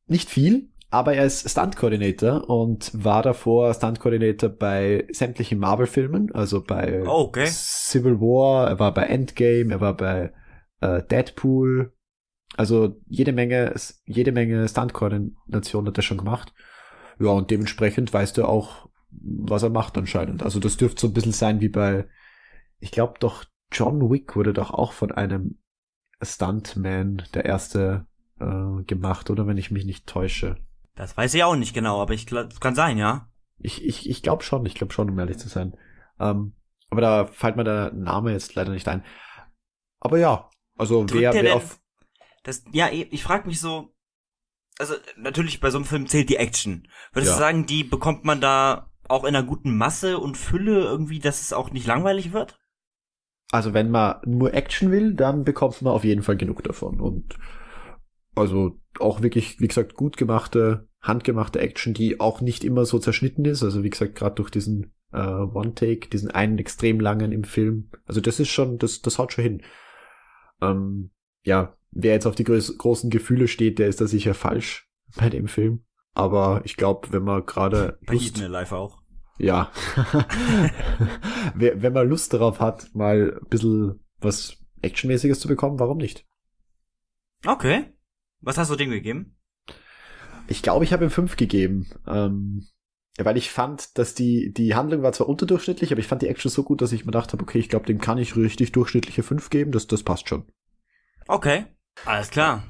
[0.06, 6.32] nicht viel, aber er ist Stunt Coordinator und war davor Stunt Coordinator bei sämtlichen Marvel-Filmen,
[6.34, 7.46] also bei Oh, okay.
[7.46, 10.32] Civil War, er war bei Endgame, er war bei
[10.80, 11.92] äh, Deadpool.
[12.56, 13.72] Also jede Menge,
[14.04, 16.52] jede Menge Stunt-Koordination hat er schon gemacht.
[17.20, 20.42] Ja, und dementsprechend weiß er auch, was er macht anscheinend.
[20.42, 22.06] Also das dürfte so ein bisschen sein wie bei,
[22.80, 25.58] ich glaube doch, John Wick wurde doch auch von einem
[26.22, 28.06] Stuntman, der erste,
[28.40, 30.56] äh, gemacht, oder wenn ich mich nicht täusche.
[30.96, 33.28] Das weiß ich auch nicht genau, aber ich glaub, kann sein, ja.
[33.58, 35.76] Ich, ich, ich glaube schon, ich glaube schon, um ehrlich zu sein.
[36.18, 36.54] Ähm,
[36.90, 39.04] aber da fällt mir der Name jetzt leider nicht ein.
[40.00, 41.78] Aber ja, also Drückt wer, wer denn- auf.
[42.42, 43.94] Das, ja, eh, ich frage mich so,
[44.78, 46.88] also natürlich bei so einem Film zählt die Action.
[47.12, 47.36] Würdest Ja.
[47.36, 51.40] du sagen, die bekommt man da auch in einer guten Masse und Fülle irgendwie, dass
[51.42, 52.58] es auch nicht langweilig wird?
[53.52, 57.00] Also wenn man nur Action will, dann bekommt man auf jeden Fall genug davon.
[57.00, 57.36] Und
[58.34, 63.44] also auch wirklich, wie gesagt, gut gemachte, handgemachte Action, die auch nicht immer so zerschnitten
[63.44, 63.62] ist.
[63.62, 67.90] Also wie gesagt, gerade durch diesen äh, One-Take, diesen einen extrem langen im Film.
[68.06, 69.62] Also das ist schon, das, das haut schon hin.
[70.62, 71.10] Ähm,
[71.42, 75.28] ja, wer jetzt auf die groß, großen Gefühle steht, der ist da sicher falsch bei
[75.28, 75.84] dem Film.
[76.14, 78.99] Aber ich glaube, wenn man gerade Bei Lust- Alive auch.
[79.40, 79.72] Ja.
[81.54, 86.26] Wenn man Lust darauf hat, mal ein bisschen was Actionmäßiges zu bekommen, warum nicht?
[87.46, 87.92] Okay.
[88.40, 89.36] Was hast du dem gegeben?
[90.48, 91.88] Ich glaube, ich habe ihm fünf gegeben.
[92.06, 92.66] Ähm,
[93.18, 96.50] weil ich fand, dass die, die Handlung war zwar unterdurchschnittlich, aber ich fand die Action
[96.50, 99.22] so gut, dass ich mir gedacht habe, okay, ich glaube, dem kann ich richtig durchschnittliche
[99.22, 100.44] fünf geben, das, das passt schon.
[101.26, 101.66] Okay.
[102.04, 102.64] Alles klar.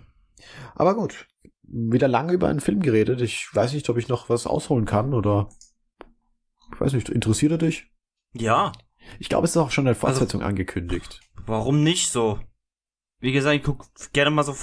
[0.75, 1.27] Aber gut.
[1.63, 3.21] Wieder lange über einen Film geredet.
[3.21, 5.49] Ich weiß nicht, ob ich noch was ausholen kann oder
[6.81, 7.91] weiß nicht, interessiert er dich?
[8.33, 8.73] Ja.
[9.19, 11.21] Ich glaube, es ist auch schon eine Fortsetzung angekündigt.
[11.47, 12.39] Warum nicht so?
[13.21, 14.55] Wie gesagt, ich guck gerne mal so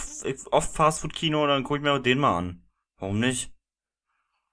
[0.51, 2.63] oft Fastfood-Kino und dann guck ich mir den mal an.
[2.99, 3.53] Warum nicht?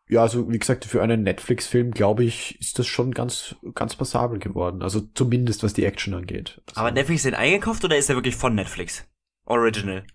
[0.09, 4.38] Ja, also wie gesagt, für einen Netflix-Film, glaube ich, ist das schon ganz, ganz passabel
[4.38, 4.83] geworden.
[4.83, 6.61] Also zumindest was die Action angeht.
[6.66, 9.09] Also, Aber Netflix den eingekauft oder ist der wirklich von Netflix?
[9.46, 10.07] Original.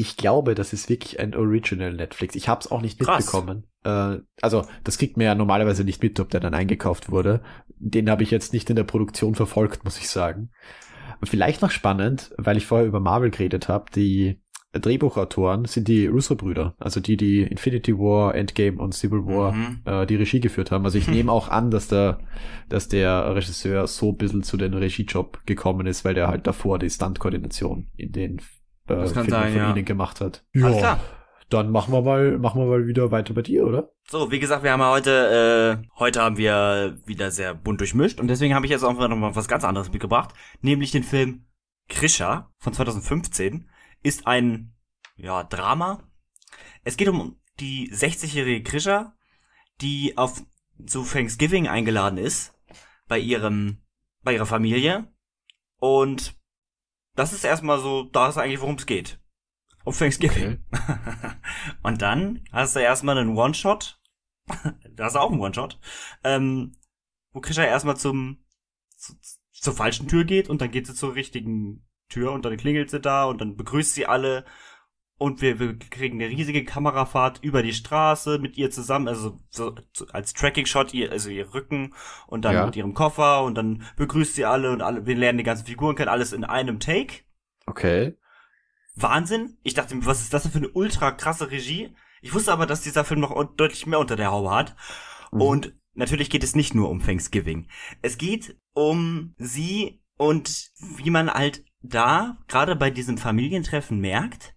[0.00, 2.34] Ich glaube, das ist wirklich ein Original Netflix.
[2.34, 3.24] Ich habe es auch nicht Krass.
[3.26, 3.64] mitbekommen.
[3.84, 7.42] Äh, also das kriegt man ja normalerweise nicht mit, ob der dann eingekauft wurde.
[7.78, 10.50] Den habe ich jetzt nicht in der Produktion verfolgt, muss ich sagen.
[11.22, 14.40] Vielleicht noch spannend, weil ich vorher über Marvel geredet habe, die
[14.72, 19.80] Drehbuchautoren sind die Russo-Brüder, also die, die Infinity War, Endgame und Civil War Mhm.
[19.84, 20.84] äh, die Regie geführt haben.
[20.84, 22.20] Also ich nehme auch an, dass der,
[22.68, 26.78] dass der Regisseur so ein bisschen zu den Regiejob gekommen ist, weil der halt davor
[26.78, 28.40] die Stunt-Koordination in den
[28.90, 29.70] äh, Das kann Filmen sein, von ja.
[29.70, 30.44] ihnen gemacht hat.
[30.54, 31.00] Alles klar.
[31.48, 33.90] Dann machen wir mal, machen wir mal wieder weiter bei dir, oder?
[34.08, 38.20] So, wie gesagt, wir haben ja heute, äh, heute haben wir wieder sehr bunt durchmischt
[38.20, 41.46] und deswegen habe ich jetzt auch noch mal was ganz anderes mitgebracht, nämlich den Film
[41.88, 43.68] Krisha von 2015
[44.02, 44.74] ist ein,
[45.16, 46.04] ja, Drama.
[46.84, 49.14] Es geht um die 60-jährige Krisha,
[49.80, 50.42] die auf
[50.86, 52.54] zu Thanksgiving eingeladen ist
[53.08, 53.78] bei ihrem,
[54.22, 55.12] bei ihrer Familie
[55.78, 56.39] und
[57.14, 59.20] das ist erstmal so, da ist eigentlich, worum es geht.
[59.84, 60.64] Um Thanksgiving.
[61.82, 64.00] und dann hast du erstmal einen One-Shot.
[64.94, 65.78] da hast du auch einen One-Shot.
[66.24, 66.76] Ähm,
[67.32, 68.44] wo Krisha erstmal zum,
[68.96, 69.14] zu,
[69.52, 73.00] zur falschen Tür geht und dann geht sie zur richtigen Tür und dann klingelt sie
[73.00, 74.44] da und dann begrüßt sie alle
[75.20, 79.74] und wir, wir kriegen eine riesige Kamerafahrt über die Straße mit ihr zusammen, also so,
[80.12, 81.92] als Tracking-Shot, ihr, also ihr Rücken
[82.26, 82.64] und dann Ja.
[82.64, 85.94] mit ihrem Koffer und dann begrüßt sie alle und alle, wir lernen die ganzen Figuren
[85.94, 87.24] kennen, alles in einem Take.
[87.66, 88.16] Okay.
[88.94, 89.58] Wahnsinn.
[89.62, 91.94] Ich dachte, mir, was ist das denn für eine ultra krasse Regie?
[92.22, 94.74] Ich wusste aber, dass dieser Film noch deutlich mehr unter der Haube hat.
[95.32, 95.40] Mhm.
[95.42, 97.68] Und natürlich geht es nicht nur um Thanksgiving.
[98.00, 104.54] Es geht um sie und wie man halt da, gerade bei diesem Familientreffen merkt,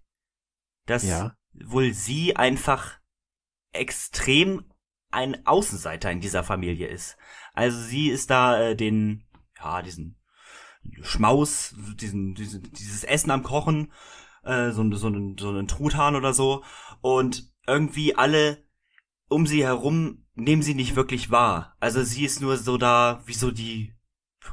[0.85, 1.35] dass Ja.
[1.53, 2.99] wohl sie einfach
[3.71, 4.65] extrem
[5.11, 7.17] ein Außenseiter in dieser Familie ist.
[7.53, 9.25] Also sie ist da äh, den,
[9.57, 10.17] ja, diesen
[11.01, 13.91] Schmaus, diesen, diesen, dieses Essen am Kochen,
[14.43, 16.63] äh, so, so, einen, so einen Truthahn oder so.
[17.01, 18.63] Und irgendwie alle
[19.29, 21.75] um sie herum nehmen sie nicht wirklich wahr.
[21.79, 23.92] Also sie ist nur so da, wie so die,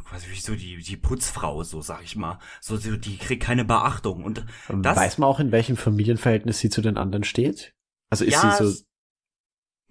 [0.04, 2.38] quasi wie so die, die Putzfrau, so sag ich mal.
[2.60, 4.24] So, so die kriegt keine Beachtung.
[4.24, 7.74] Und Das- Weiß man auch, in welchem Familienverhältnis sie zu den anderen steht?
[8.10, 8.82] Also ist ja, sie so,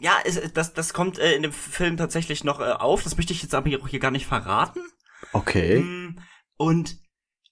[0.02, 3.04] ja, es, das, das kommt äh, in dem Film tatsächlich noch äh, auf.
[3.04, 4.82] Das möchte ich jetzt aber hier, hier gar nicht verraten.
[5.34, 5.80] okay.
[5.80, 6.20] Mm,
[6.58, 6.98] Und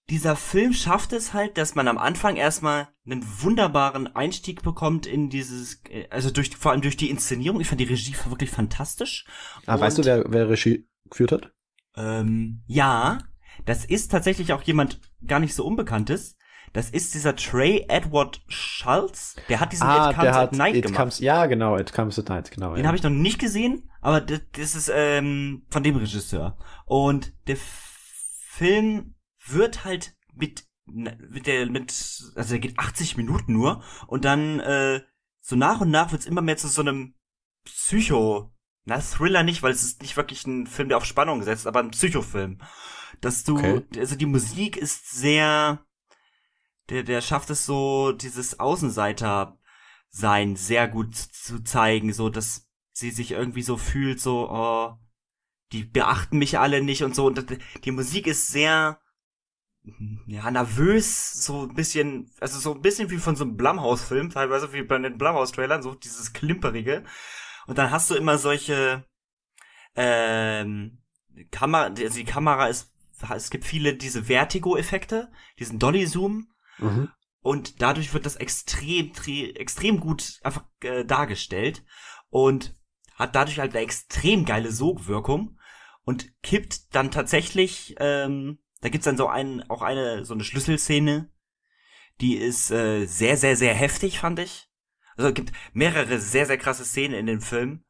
[0.09, 5.29] dieser Film schafft es halt, dass man am Anfang erstmal einen wunderbaren Einstieg bekommt in
[5.29, 7.59] dieses, äh, also durch, vor allem durch die Inszenierung.
[7.59, 9.25] Ich fand die Regie wirklich fantastisch.
[9.65, 11.51] Ah, weißt du, wer, wer Regie geführt hat?
[11.97, 13.17] Ähm, ja,
[13.65, 16.37] das ist tatsächlich auch jemand gar nicht so Unbekanntes.
[16.73, 19.35] Das ist dieser Trey Edward Schultz.
[19.49, 20.99] Der hat diesen ah, It Comes at Night It gemacht.
[20.99, 22.75] Comes, ja, genau, It Comes at Night, genau.
[22.75, 22.87] Den ja.
[22.87, 26.57] habe ich noch nicht gesehen, aber das, das ist ähm, von dem Regisseur.
[26.85, 31.91] Und der Film wird halt mit mit der mit
[32.35, 35.01] also der geht 80 Minuten nur und dann äh,
[35.41, 37.15] so nach und nach wird's immer mehr zu so einem
[37.65, 38.53] Psycho
[38.87, 41.79] na Thriller nicht, weil es ist nicht wirklich ein Film, der auf Spannung setzt, aber
[41.79, 42.59] ein Psychofilm.
[43.21, 43.83] Dass du Okay.
[43.97, 45.85] also die Musik ist sehr
[46.89, 49.57] der der schafft es so dieses Außenseiter
[50.09, 54.97] sein sehr gut zu zeigen, so dass sie sich irgendwie so fühlt, so, oh,
[55.71, 57.27] die beachten mich alle nicht und so.
[57.27, 57.45] Und
[57.83, 58.99] die Musik ist sehr,
[60.25, 64.73] ja, nervös, so ein bisschen, also so ein bisschen wie von so einem Blumhouse-Film, teilweise
[64.73, 67.03] wie bei den Blumhouse-Trailern, so dieses Klimperige.
[67.67, 69.05] Und dann hast du immer solche,
[69.95, 70.99] ähm,
[71.51, 72.91] Kamera, also die Kamera ist,
[73.35, 76.47] es gibt viele diese Vertigo-Effekte, diesen Dolly-Zoom,
[76.79, 77.11] Mhm.
[77.41, 81.83] und dadurch wird das extrem, tre- extrem gut einfach äh, dargestellt
[82.29, 82.75] und
[83.15, 85.59] hat dadurch halt eine extrem geile Sogwirkung
[86.03, 91.31] und kippt dann tatsächlich, ähm, da gibt's dann so einen, auch eine, so eine Schlüsselszene,
[92.21, 94.66] die ist äh, sehr, sehr, sehr heftig, fand ich.
[95.17, 97.83] Also es gibt mehrere sehr, sehr krasse Szenen in dem Film,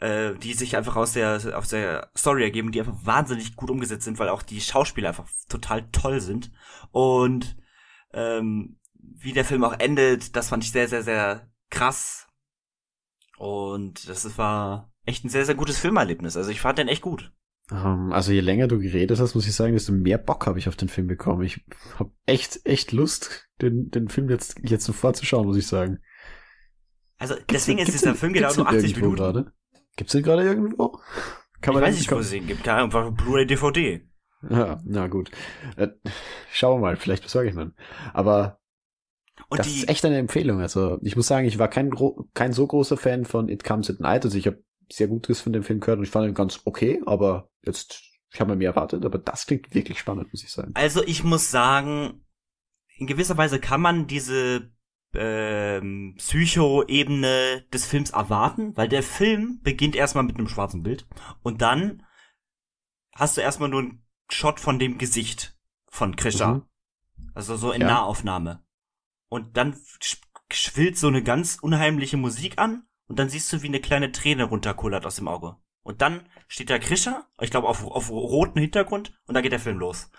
[0.00, 4.04] äh, die sich einfach aus der, aus der Story ergeben, die einfach wahnsinnig gut umgesetzt
[4.04, 6.52] sind, weil auch die Schauspieler einfach total toll sind.
[6.92, 7.56] Und
[8.12, 12.28] ähm, wie der Film auch endet, das fand ich sehr, sehr, sehr krass.
[13.38, 16.36] Und das war echt ein sehr, sehr gutes Filmerlebnis.
[16.36, 17.32] Also ich fand den echt gut.
[17.70, 20.68] Ähm, also je länger du geredet hast, muss ich sagen, desto mehr Bock habe ich
[20.68, 21.42] auf den Film bekommen.
[21.42, 21.64] Ich
[21.98, 25.98] habe echt, echt Lust, den, den Film jetzt, jetzt sofort zu schauen, muss ich sagen.
[27.18, 29.16] Also Gibt's deswegen den- ist dieser den- Film genau nur den 80 irgendwo Minuten.
[29.22, 29.52] Gerade?
[29.96, 30.98] Gibt's den gerade irgendwo?
[31.60, 32.64] Kann ich weiß den- nicht, wo es ihn gibt.
[32.64, 34.06] Keine Ahnung, einfach Blu-ray, DVD.
[34.50, 35.30] Ja, na gut.
[35.76, 35.88] Äh,
[36.52, 37.74] schauen wir mal, vielleicht besorge ich einen.
[38.12, 38.60] Aber
[39.48, 40.60] Und das die, ist echt eine Empfehlung.
[40.60, 41.90] Also ich muss sagen, ich war kein,
[42.34, 44.24] kein so großer Fan von It Comes at Night.
[44.24, 47.00] Also ich habe sehr Gutes von dem Film gehört und ich fand ihn ganz okay,
[47.06, 50.72] aber jetzt, ich habe mir mehr erwartet, aber das klingt wirklich spannend, muss ich sagen.
[50.74, 52.20] also ich muss sagen,
[52.98, 54.70] in gewisser Weise kann man diese
[55.16, 61.06] ähm, Psycho-Ebene des Films erwarten, weil der Film beginnt erstmal mit einem schwarzen Bild
[61.42, 62.04] und dann
[63.14, 65.56] hast du erstmal nur einen Shot von dem Gesicht
[65.88, 66.54] von Krisha.
[66.54, 66.68] Mhm.
[67.34, 67.88] Also so in Ja.
[67.88, 68.64] Nahaufnahme.
[69.28, 70.20] Und dann sch-
[70.52, 74.44] schwillt so eine ganz unheimliche Musik an und dann siehst du, wie eine kleine Träne
[74.44, 75.56] runterkullert aus dem Auge.
[75.82, 79.60] Und dann steht da Krischer, ich glaube auf, auf roten Hintergrund und dann geht der
[79.60, 80.10] Film los.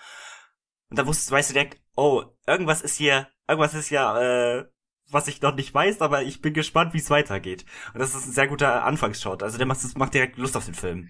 [0.90, 4.66] Und da wusst, weißt du direkt, oh, irgendwas ist hier, irgendwas ist ja, äh,
[5.10, 7.66] was ich noch nicht weiß, aber ich bin gespannt, wie es weitergeht.
[7.94, 9.44] Und das ist ein sehr guter Anfangsshot.
[9.44, 11.10] Also der macht, das macht direkt Lust auf den Film.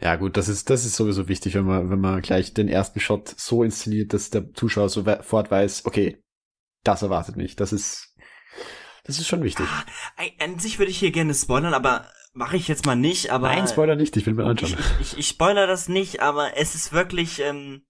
[0.00, 3.00] Ja, gut, das ist, das ist sowieso wichtig, wenn man, wenn man gleich den ersten
[3.00, 6.22] Shot so inszeniert, dass der Zuschauer sofort weiß, okay,
[6.84, 7.56] das erwartet mich.
[7.56, 8.14] Das ist,
[9.04, 9.66] das ist schon wichtig.
[9.66, 13.48] Ah, an sich würde ich hier gerne spoilern, aber mache ich jetzt mal nicht, aber.
[13.48, 14.76] Nein, Spoiler nicht, ich will mir anschauen.
[15.00, 17.82] ich, ich, ich spoiler das nicht, aber es ist wirklich ähm,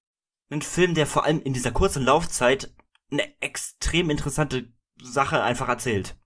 [0.51, 2.73] ein Film, der vor allem in dieser kurzen Laufzeit
[3.11, 6.16] eine extrem interessante Sache einfach erzählt.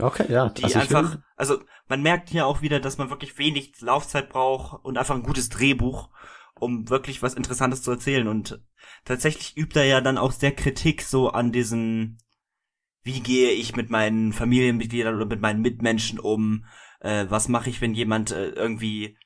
[0.00, 0.48] Okay, ja.
[0.50, 4.28] Die also einfach, will- also man merkt hier auch wieder, dass man wirklich wenig Laufzeit
[4.28, 6.10] braucht und einfach ein gutes Drehbuch,
[6.54, 8.28] um wirklich was Interessantes zu erzählen.
[8.28, 8.60] Und
[9.04, 12.18] tatsächlich übt er ja dann auch sehr Kritik so an diesen,
[13.02, 16.64] wie gehe ich mit meinen Familienmitgliedern oder mit meinen Mitmenschen um,
[17.00, 19.16] äh, was mache ich, wenn jemand äh, irgendwie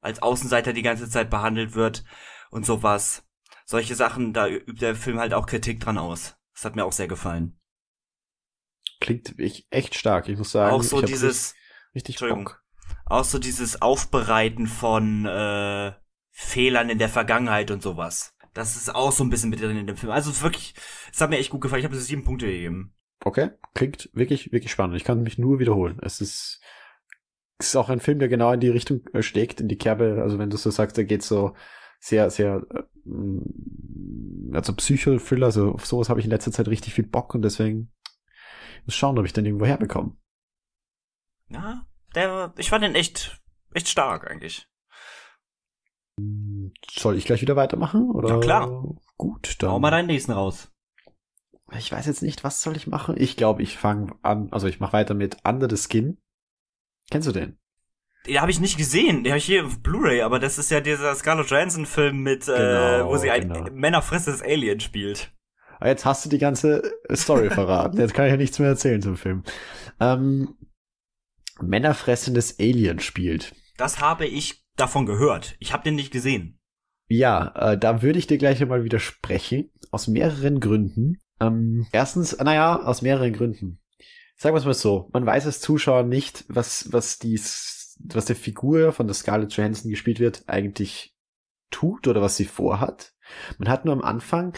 [0.00, 2.04] als Außenseiter die ganze Zeit behandelt wird
[2.50, 3.24] und sowas.
[3.66, 6.36] Solche Sachen, da übt der Film halt auch Kritik dran aus.
[6.54, 7.59] Das hat mir auch sehr gefallen.
[9.00, 10.28] Klingt echt- echt stark.
[10.28, 12.44] Ich muss sagen, auch so dieses, richtig, richtig Entschuldigung.
[12.44, 12.62] Bock.
[13.06, 15.92] auch so dieses Aufbereiten von äh,
[16.30, 18.34] Fehlern in der Vergangenheit und sowas.
[18.54, 20.10] Das ist auch so ein bisschen mit drin in dem Film.
[20.12, 20.74] Also es ist wirklich,
[21.12, 21.80] es hat mir echt gut gefallen.
[21.80, 22.94] Ich habe sieben Punkte gegeben.
[23.24, 24.96] Okay, klingt wirklich, wirklich spannend.
[24.96, 25.98] Ich kann mich nur wiederholen.
[26.02, 26.60] Es ist,
[27.58, 30.20] es ist auch ein Film, der genau in die Richtung äh, schlägt, in die Kerbe.
[30.22, 31.54] Also wenn du so sagst, der geht so
[32.00, 32.66] sehr, sehr,
[34.52, 37.92] also Psychothriller, also auf sowas habe ich in letzter Zeit richtig viel Bock und deswegen
[38.90, 40.16] muss schauen, ob ich den irgendwo herbekomme.
[41.48, 43.40] Ja, der, ich fand den echt,
[43.72, 44.66] echt stark eigentlich.
[46.90, 48.10] Soll ich gleich wieder weitermachen?
[48.10, 48.28] Oder?
[48.30, 48.68] Ja, klar.
[49.16, 49.80] Gut, Hau dann.
[49.80, 50.72] mal deinen nächsten raus.
[51.72, 53.14] Ich weiß jetzt nicht, was soll ich machen?
[53.16, 56.18] Ich glaube, ich fange an, also ich mache weiter mit Under the Skin.
[57.10, 57.58] Kennst du den?
[58.26, 59.22] Den habe ich nicht gesehen.
[59.22, 62.56] Den habe ich hier auf Blu-ray, aber das ist ja dieser Scarlett Johansson-Film mit, äh,
[62.56, 63.70] Genau, wo sie ein genau.
[63.70, 65.32] männerfressendes Alien spielt.
[65.80, 67.98] Ah, Jetzt hast du die ganze Story verraten.
[67.98, 69.42] Jetzt kann ich ja nichts mehr erzählen zum Film.
[69.98, 70.56] Ähm,
[71.60, 73.54] Männerfressendes Alien spielt.
[73.76, 75.56] Das habe ich davon gehört.
[75.58, 76.58] Ich habe den nicht gesehen.
[77.08, 79.70] Ja, äh, da würde ich dir gleich einmal widersprechen.
[79.90, 81.18] Aus mehreren Gründen.
[81.40, 83.80] Ähm, erstens, naja, aus mehreren Gründen.
[84.36, 88.36] Sagen wir es mal so, man weiß als Zuschauer nicht, was, was die, was der
[88.36, 91.14] Figur von der Scarlett Johansson gespielt wird, eigentlich
[91.70, 93.14] tut oder was sie vorhat.
[93.58, 94.54] Man hat nur am Anfang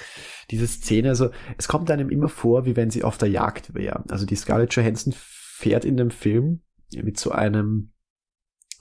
[0.50, 4.04] diese Szene, also es kommt einem immer vor, wie wenn sie auf der Jagd wäre.
[4.08, 6.62] Also die Scarlett Johansson fährt in dem Film
[6.94, 7.92] mit so einem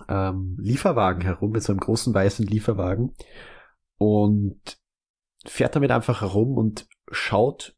[0.07, 3.13] ähm, Lieferwagen herum, mit so einem großen weißen Lieferwagen
[3.97, 4.79] und
[5.45, 7.75] fährt damit einfach herum und schaut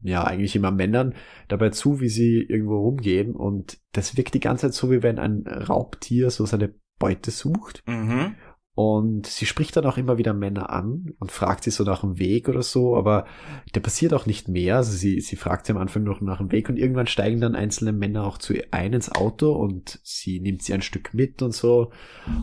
[0.00, 1.14] ja eigentlich immer Männern
[1.48, 5.18] dabei zu, wie sie irgendwo rumgehen und das wirkt die ganze Zeit so, wie wenn
[5.18, 7.82] ein Raubtier so seine Beute sucht.
[7.86, 8.36] Mhm.
[8.76, 12.18] Und sie spricht dann auch immer wieder Männer an und fragt sie so nach dem
[12.18, 13.24] Weg oder so, aber
[13.72, 14.76] der passiert auch nicht mehr.
[14.78, 17.54] Also sie, sie fragt sie am Anfang noch nach dem Weg und irgendwann steigen dann
[17.54, 21.40] einzelne Männer auch zu ihr ein ins Auto und sie nimmt sie ein Stück mit
[21.40, 21.92] und so.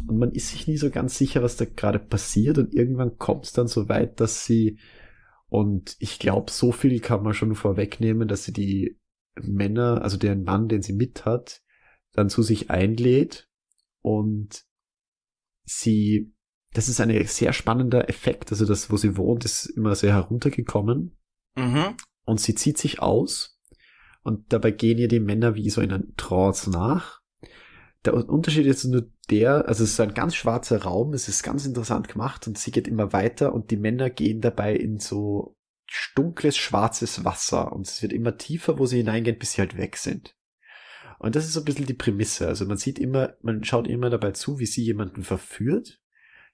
[0.08, 3.48] Und man ist sich nie so ganz sicher, was da gerade passiert und irgendwann kommt
[3.48, 4.80] es dann so weit, dass sie,
[5.50, 8.98] und ich glaube, so viel kann man schon vorwegnehmen, dass sie die
[9.36, 11.62] Männer, also den Mann, den sie mit hat,
[12.14, 13.50] dann zu sich einlädt
[14.02, 14.71] und
[15.80, 16.34] sie,
[16.74, 18.52] das ist ein sehr spannender Effekt.
[18.52, 21.18] Also das, wo sie wohnt, ist immer sehr heruntergekommen.
[21.56, 21.96] Mhm.
[22.26, 23.60] Und sie zieht sich aus.
[24.24, 27.22] Und dabei gehen ihr die Männer wie so in einen Trance nach.
[28.06, 31.66] Der Unterschied ist nur der, also es ist ein ganz schwarzer Raum, es ist ganz
[31.66, 35.56] interessant gemacht und sie geht immer weiter und die Männer gehen dabei in so
[36.16, 39.98] dunkles, schwarzes Wasser und es wird immer tiefer, wo sie hineingehen, bis sie halt weg
[39.98, 40.36] sind.
[41.22, 42.48] Und das ist so ein bisschen die Prämisse.
[42.48, 46.02] Also man sieht immer, man schaut immer dabei zu, wie sie jemanden verführt,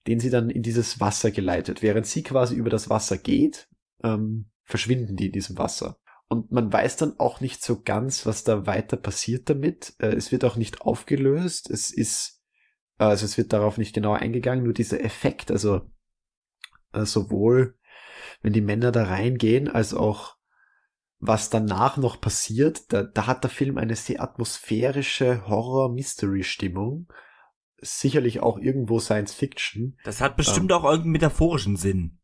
[0.08, 1.82] den sie dann in dieses Wasser geleitet.
[1.82, 3.70] Während sie quasi über das Wasser geht,
[4.04, 6.00] ähm, verschwinden die in diesem Wasser.
[6.28, 9.94] Und man weiß dann auch nicht so ganz, was da weiter passiert damit.
[10.00, 11.70] Äh, es wird auch nicht aufgelöst.
[11.70, 12.42] Es ist,
[12.98, 15.90] also es wird darauf nicht genau eingegangen, nur dieser Effekt, also
[16.92, 17.78] äh, sowohl
[18.42, 20.37] wenn die Männer da reingehen, als auch
[21.20, 27.08] was danach noch passiert, da, da hat der Film eine sehr atmosphärische Horror-Mystery-Stimmung.
[27.80, 29.98] Sicherlich auch irgendwo Science Fiction.
[30.04, 32.20] Das hat bestimmt ähm, auch irgendeinen metaphorischen Sinn.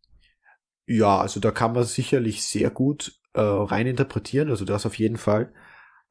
[0.85, 5.17] Ja, also da kann man sicherlich sehr gut äh, rein interpretieren, also das auf jeden
[5.17, 5.53] Fall.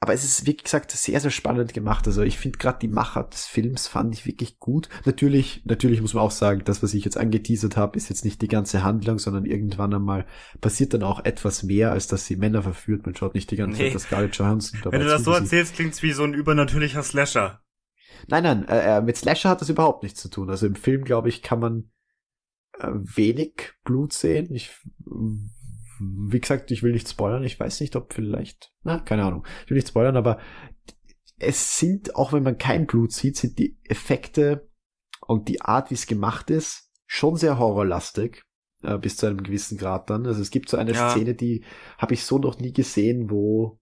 [0.03, 2.09] Aber es ist, wie gesagt, sehr, sehr spannend gemacht.
[2.09, 4.89] Also ich finde gerade die Macher des Films fand ich wirklich gut.
[5.05, 8.43] Natürlich, natürlich muss man auch sagen, das, was ich jetzt angeteasert habe, ist jetzt nicht
[8.43, 10.27] die ganze Handlung, sondern irgendwann einmal
[10.61, 13.07] passiert dann auch etwas mehr, als dass sie Männer verführt.
[13.07, 13.85] Man schaut nicht die ganze nee.
[13.91, 17.05] Zeit das Scarlett Johansson dabei Wenn du das so erzählst, klingt's wie so ein übernatürlicher
[17.05, 17.63] Slasher.
[18.27, 20.51] Nein, nein, äh, äh, mit Slasher hat das überhaupt nichts zu tun.
[20.51, 21.91] Also im Film, glaube ich, kann man
[22.81, 24.53] äh, wenig Blut sehen.
[24.53, 24.73] Ich
[26.29, 27.45] wie gesagt, ich will nicht spoilern.
[27.45, 29.47] Ich weiß nicht, ob vielleicht, na, keine Ahnung.
[29.65, 30.39] Ich will nicht spoilern, aber
[31.39, 34.71] es sind, auch wenn man kein Blut sieht, sind die Effekte
[35.27, 38.43] und die Art, wie es gemacht ist, schon sehr horrorlastig.
[38.83, 40.27] Äh, bis zu einem gewissen Grad dann.
[40.27, 41.11] Also es gibt so eine ja.
[41.11, 41.65] Szene, die
[41.99, 43.79] habe ich so noch nie gesehen, wo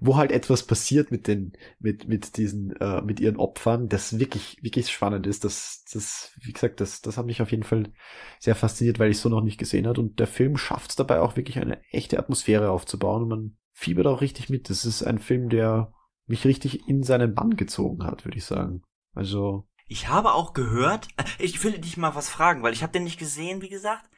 [0.00, 4.58] wo halt etwas passiert mit den, mit, mit diesen, äh, mit ihren Opfern, das wirklich,
[4.62, 5.44] wirklich spannend ist.
[5.44, 7.92] Das, das, wie gesagt, das, das hat mich auf jeden Fall
[8.38, 9.98] sehr fasziniert, weil ich so noch nicht gesehen hat.
[9.98, 14.06] Und der Film schafft es dabei auch wirklich eine echte Atmosphäre aufzubauen und man fiebert
[14.06, 14.70] auch richtig mit.
[14.70, 15.92] Das ist ein Film, der
[16.26, 18.82] mich richtig in seinen Bann gezogen hat, würde ich sagen.
[19.14, 19.68] Also.
[19.86, 23.04] Ich habe auch gehört, äh, ich will dich mal was fragen, weil ich habe den
[23.04, 24.08] nicht gesehen, wie gesagt.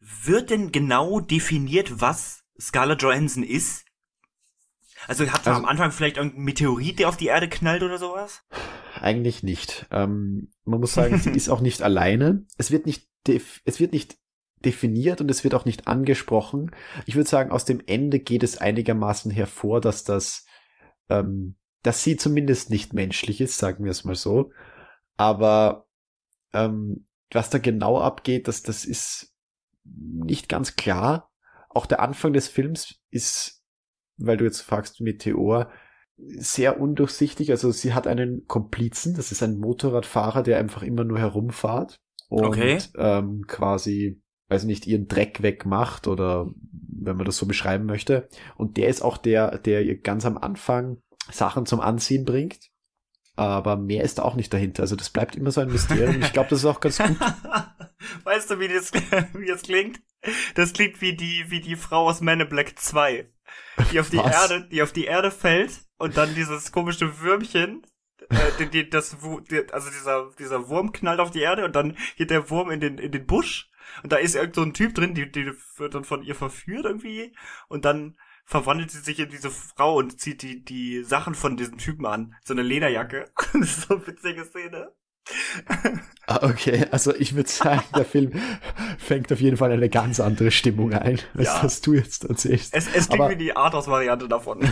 [0.00, 3.85] Wird denn genau definiert, was Scarlett Johansson ist?
[5.08, 8.42] Also hat also, am Anfang vielleicht irgendein Meteorit, der auf die Erde knallt oder sowas?
[9.00, 9.86] Eigentlich nicht.
[9.90, 12.44] Ähm, man muss sagen, sie ist auch nicht alleine.
[12.56, 14.16] Es wird nicht, es wird nicht
[14.64, 16.70] definiert und es wird auch nicht angesprochen.
[17.04, 20.46] Ich würde sagen, aus dem Ende geht es einigermaßen hervor, dass das,
[21.08, 24.50] ähm, dass sie zumindest nicht menschlich ist, sagen wir es mal so.
[25.16, 25.86] Aber
[26.52, 29.34] ähm, was da genau abgeht, das, das ist
[29.84, 31.30] nicht ganz klar.
[31.68, 33.55] Auch der Anfang des Films ist
[34.18, 35.70] weil du jetzt fragst, Meteor,
[36.16, 37.50] sehr undurchsichtig.
[37.50, 42.44] Also sie hat einen Komplizen, das ist ein Motorradfahrer, der einfach immer nur herumfahrt und
[42.44, 42.78] okay.
[42.96, 46.50] ähm, quasi, weiß nicht, ihren Dreck wegmacht oder
[46.98, 48.28] wenn man das so beschreiben möchte.
[48.56, 50.98] Und der ist auch der, der ihr ganz am Anfang
[51.30, 52.70] Sachen zum Anziehen bringt.
[53.38, 54.82] Aber mehr ist auch nicht dahinter.
[54.82, 56.22] Also das bleibt immer so ein Mysterium.
[56.22, 57.20] Ich glaube, das ist auch ganz gut.
[58.24, 58.92] weißt du, wie das,
[59.34, 60.00] wie das klingt?
[60.54, 63.28] Das klingt wie die, wie die Frau aus Man in Black 2
[63.92, 64.50] die auf die Was?
[64.50, 67.86] Erde, die auf die Erde fällt und dann dieses komische Würmchen,
[68.28, 69.16] äh, die, die, das,
[69.50, 72.80] die, also dieser, dieser Wurm knallt auf die Erde und dann geht der Wurm in
[72.80, 73.70] den, in den Busch
[74.02, 76.84] und da ist irgend so ein Typ drin, die, die wird dann von ihr verführt
[76.84, 77.34] irgendwie
[77.68, 81.78] und dann verwandelt sie sich in diese Frau und zieht die, die Sachen von diesem
[81.78, 82.36] Typen an.
[82.44, 83.30] So eine Lederjacke.
[83.52, 84.94] das ist so eine witzige Szene.
[86.28, 88.32] Ah, okay, also ich würde sagen, der Film
[88.98, 91.62] fängt auf jeden Fall eine ganz andere Stimmung ein, als Ja.
[91.62, 92.74] das du jetzt erzählst.
[92.74, 94.60] Es, es klingt Aber- wie die Arthouse-Variante davon.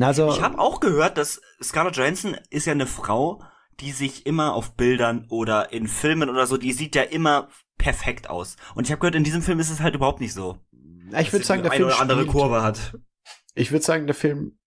[0.00, 3.42] Also, Ich habe auch gehört, dass Scarlett Johansson ist ja eine Frau,
[3.80, 8.30] die sich immer auf Bildern oder in Filmen oder so, die sieht ja immer perfekt
[8.30, 8.56] aus.
[8.74, 10.58] Und ich habe gehört, in diesem Film ist es halt überhaupt nicht so.
[11.18, 12.96] ich würde sagen, der eine Film oder andere spielt- Kurve hat.
[13.54, 14.58] Ich würde sagen, der Film,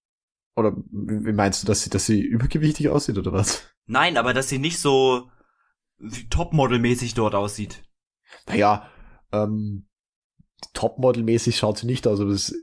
[0.56, 3.68] oder wie meinst du, dass sie, dass sie übergewichtig aussieht oder was?
[3.86, 5.30] Nein, aber dass sie nicht so
[6.30, 7.84] Topmodel-mäßig dort aussieht.
[8.48, 8.90] Naja,
[9.32, 9.88] ähm,
[10.74, 12.56] Topmodel-mäßig schaut sie nicht aus, aber es,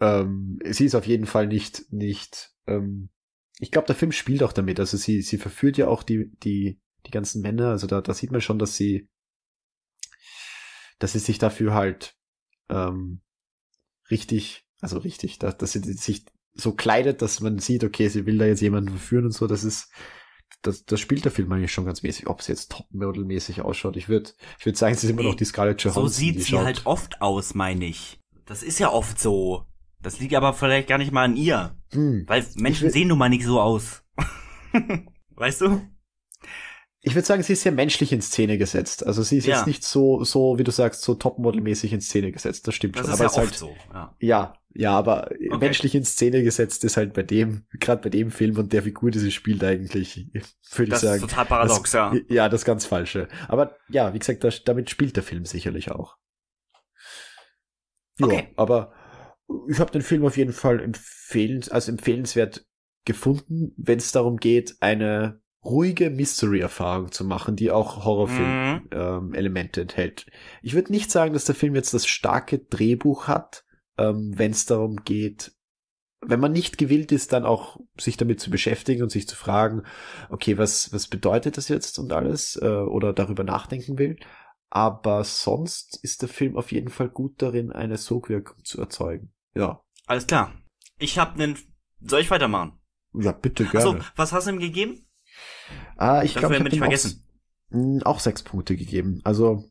[0.00, 3.10] ähm, sie ist auf jeden Fall nicht, nicht, ähm,
[3.58, 4.80] ich glaube, der Film spielt auch damit.
[4.80, 7.68] Also sie, sie verführt ja auch die, die, die ganzen Männer.
[7.68, 9.08] Also da, da sieht man schon, dass sie,
[10.98, 12.16] dass sie sich dafür halt,
[12.68, 13.20] ähm,
[14.10, 16.24] richtig, also richtig, dass, dass sie sich
[16.54, 19.46] so kleidet, dass man sieht, okay, sie will da jetzt jemanden verführen und so.
[19.46, 19.90] Das ist,
[20.62, 22.26] das, das spielt der Film eigentlich schon ganz mäßig.
[22.28, 25.44] Ob sie jetzt Topmodel-mäßig ausschaut, ich würde, ich würde sagen, sie ist immer noch die
[25.44, 26.04] Scarlett Johansson.
[26.04, 28.20] So sieht sie schaut- halt oft aus, meine ich.
[28.46, 29.64] Das ist ja oft so.
[30.00, 31.76] Das liegt aber vielleicht gar nicht mal an ihr.
[31.92, 32.24] Hm.
[32.26, 34.02] Weil Menschen sehen nun mal nicht so aus.
[35.36, 35.80] weißt du?
[37.00, 39.06] Ich würde sagen, sie ist sehr menschlich in Szene gesetzt.
[39.06, 39.56] Also sie ist Ja.
[39.58, 42.66] jetzt nicht so, so, wie du sagst, so topmodelmäßig in Szene gesetzt.
[42.66, 43.14] Das stimmt Das schon.
[43.14, 43.92] ist aber ja es oft ist halt, so.
[43.92, 44.16] Ja.
[44.20, 48.58] ja, ja, aber menschlich in Szene gesetzt ist halt bei dem, gerade bei dem Film
[48.58, 51.22] und der Figur, die sie spielt eigentlich, würde ich Das sagen.
[51.22, 52.14] ist total paradox, das, ja.
[52.28, 53.28] Ja, das ganz Falsche.
[53.48, 56.16] Aber ja, wie gesagt, das, damit spielt der Film sicherlich auch.
[58.18, 58.48] Ja, Okay.
[58.56, 58.92] aber
[59.68, 62.64] ich habe den Film auf jeden Fall empfehlens, als empfehlenswert
[63.04, 68.88] gefunden, wenn es darum geht, eine ruhige Mystery-Erfahrung zu machen, die auch Horrorfilm Mhm.
[68.92, 70.26] ähm, enthält.
[70.62, 73.63] Ich würde nicht sagen, dass der Film jetzt das starke Drehbuch hat,
[73.98, 75.52] ähm, wenn es darum geht,
[76.20, 79.82] wenn man nicht gewillt ist, dann auch sich damit zu beschäftigen und sich zu fragen,
[80.30, 84.16] okay, was, was bedeutet das jetzt und alles, äh, oder darüber nachdenken will.
[84.70, 89.32] Aber sonst ist der Film auf jeden Fall gut darin, eine Sogwirkung zu erzeugen.
[89.54, 89.82] Ja.
[90.06, 90.52] Alles klar.
[90.98, 91.58] Ich habe einen.
[92.00, 92.80] Soll ich weitermachen?
[93.14, 94.04] Ja, bitte gerne.
[94.16, 95.06] was hast du ihm gegeben?
[95.96, 97.24] ah, ich glaube, ich habe nicht ihm auch, vergessen.
[97.70, 99.20] mh, auch sechs Punkte gegeben.
[99.24, 99.64] Also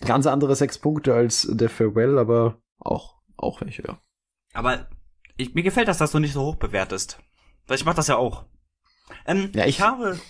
[0.00, 4.00] ganz andere sechs Punkte als der Farewell, aber auch, auch welche, ja.
[4.52, 4.88] Aber
[5.36, 7.18] ich, mir gefällt das, dass du nicht so hoch bewertest.
[7.66, 8.46] Weil ich mach das ja auch.
[9.26, 10.20] Ähm, Ja, ich, ich- habe,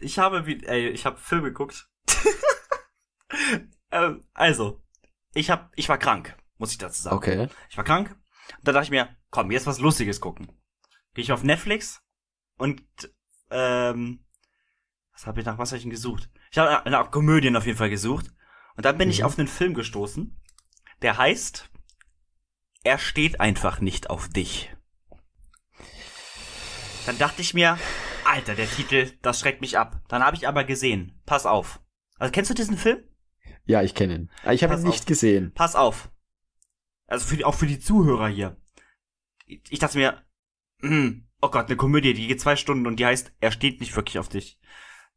[0.00, 1.88] ich habe, wie, ey, ich habe Film geguckt.
[3.90, 4.82] ähm, also,
[5.34, 7.16] ich hab, ich war krank, muss ich dazu sagen.
[7.16, 7.48] Okay.
[7.70, 8.10] Ich war krank.
[8.58, 10.48] Und da dachte ich mir, komm, jetzt was Lustiges gucken.
[11.14, 12.02] Gehe ich auf Netflix
[12.58, 12.82] und
[13.50, 14.24] ähm,
[15.12, 16.30] was habe ich nach was hab ich denn gesucht?
[16.50, 18.26] Ich habe nach Komödien auf jeden Fall gesucht.
[18.76, 19.26] Und dann bin ich Mhm.
[19.26, 20.40] auf einen Film gestoßen,
[21.02, 21.70] der heißt
[22.84, 24.74] Er steht einfach nicht auf dich.
[27.06, 27.78] Dann dachte ich mir,
[28.24, 30.00] Alter, der Titel, das schreckt mich ab.
[30.08, 31.80] Dann habe ich aber gesehen, pass auf.
[32.18, 33.02] Also kennst du diesen Film?
[33.64, 34.30] Ja, ich kenne ihn.
[34.44, 35.06] Ah, Ich habe ihn nicht auf.
[35.06, 35.52] gesehen.
[35.54, 36.10] Pass auf.
[37.06, 38.56] Also für die, auch für die Zuhörer hier.
[39.46, 40.22] Ich, dachte mir,
[40.80, 43.94] hm, oh Gott, eine Komödie, die geht zwei Stunden und die heißt, er steht nicht
[43.96, 44.58] wirklich auf dich.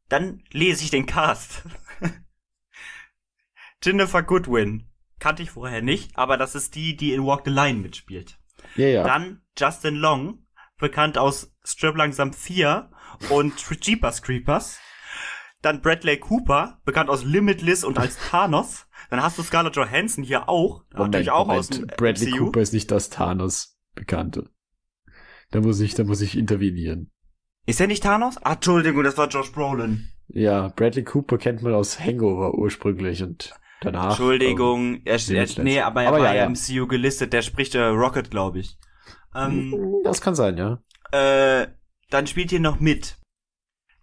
[0.09, 1.63] Dann lese ich den Cast.
[3.83, 4.89] Jennifer Goodwin.
[5.25, 8.37] Kannte ich vorher nicht, aber das ist die, die in Walk the Line mitspielt.
[8.75, 9.03] Ja, ja.
[9.03, 10.45] Dann Justin Long,
[10.77, 12.91] bekannt aus Strip Langsam 4
[13.31, 14.77] und Jeepers Creepers.
[15.63, 18.85] Dann Bradley Cooper, bekannt aus Limitless und als Thanos.
[19.09, 22.45] Dann hast du Scarlett Johansson hier auch, natürlich auch aus dem Bradley MCU.
[22.45, 24.51] Cooper ist nicht das Thanos Bekannte.
[25.49, 27.09] Da muss ich, da muss ich intervenieren.
[27.65, 28.37] Ist er nicht Thanos?
[28.43, 30.07] Ah, Entschuldigung, das war Josh Brolin.
[30.27, 33.55] Ja, Bradley Cooper kennt man aus Hangover ursprünglich und
[33.85, 34.19] danach.
[34.19, 35.57] Entschuldigung, er, er, Limitless.
[35.57, 38.77] nee, aber er Aber war ja, ja, MCU gelistet, der spricht äh, Rocket, glaube ich.
[39.33, 40.79] Ähm, Ähm, das kann sein, ja.
[41.11, 41.67] Äh,
[42.09, 43.17] dann spielt hier noch mit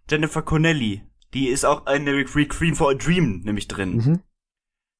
[0.09, 1.03] Jennifer Connelly.
[1.33, 3.95] Die ist auch in der Requiem for a Dream nämlich drin.
[3.95, 4.21] Mhm.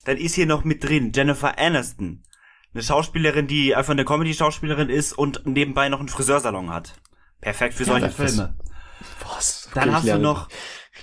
[0.05, 2.23] Dann ist hier noch mit drin Jennifer Aniston.
[2.73, 6.95] Eine Schauspielerin, die einfach eine Comedy-Schauspielerin ist und nebenbei noch einen Friseursalon hat.
[7.39, 8.57] Perfekt für Ja, solche Filme.
[9.23, 9.69] Was?
[9.75, 10.49] Dann ich hast du noch,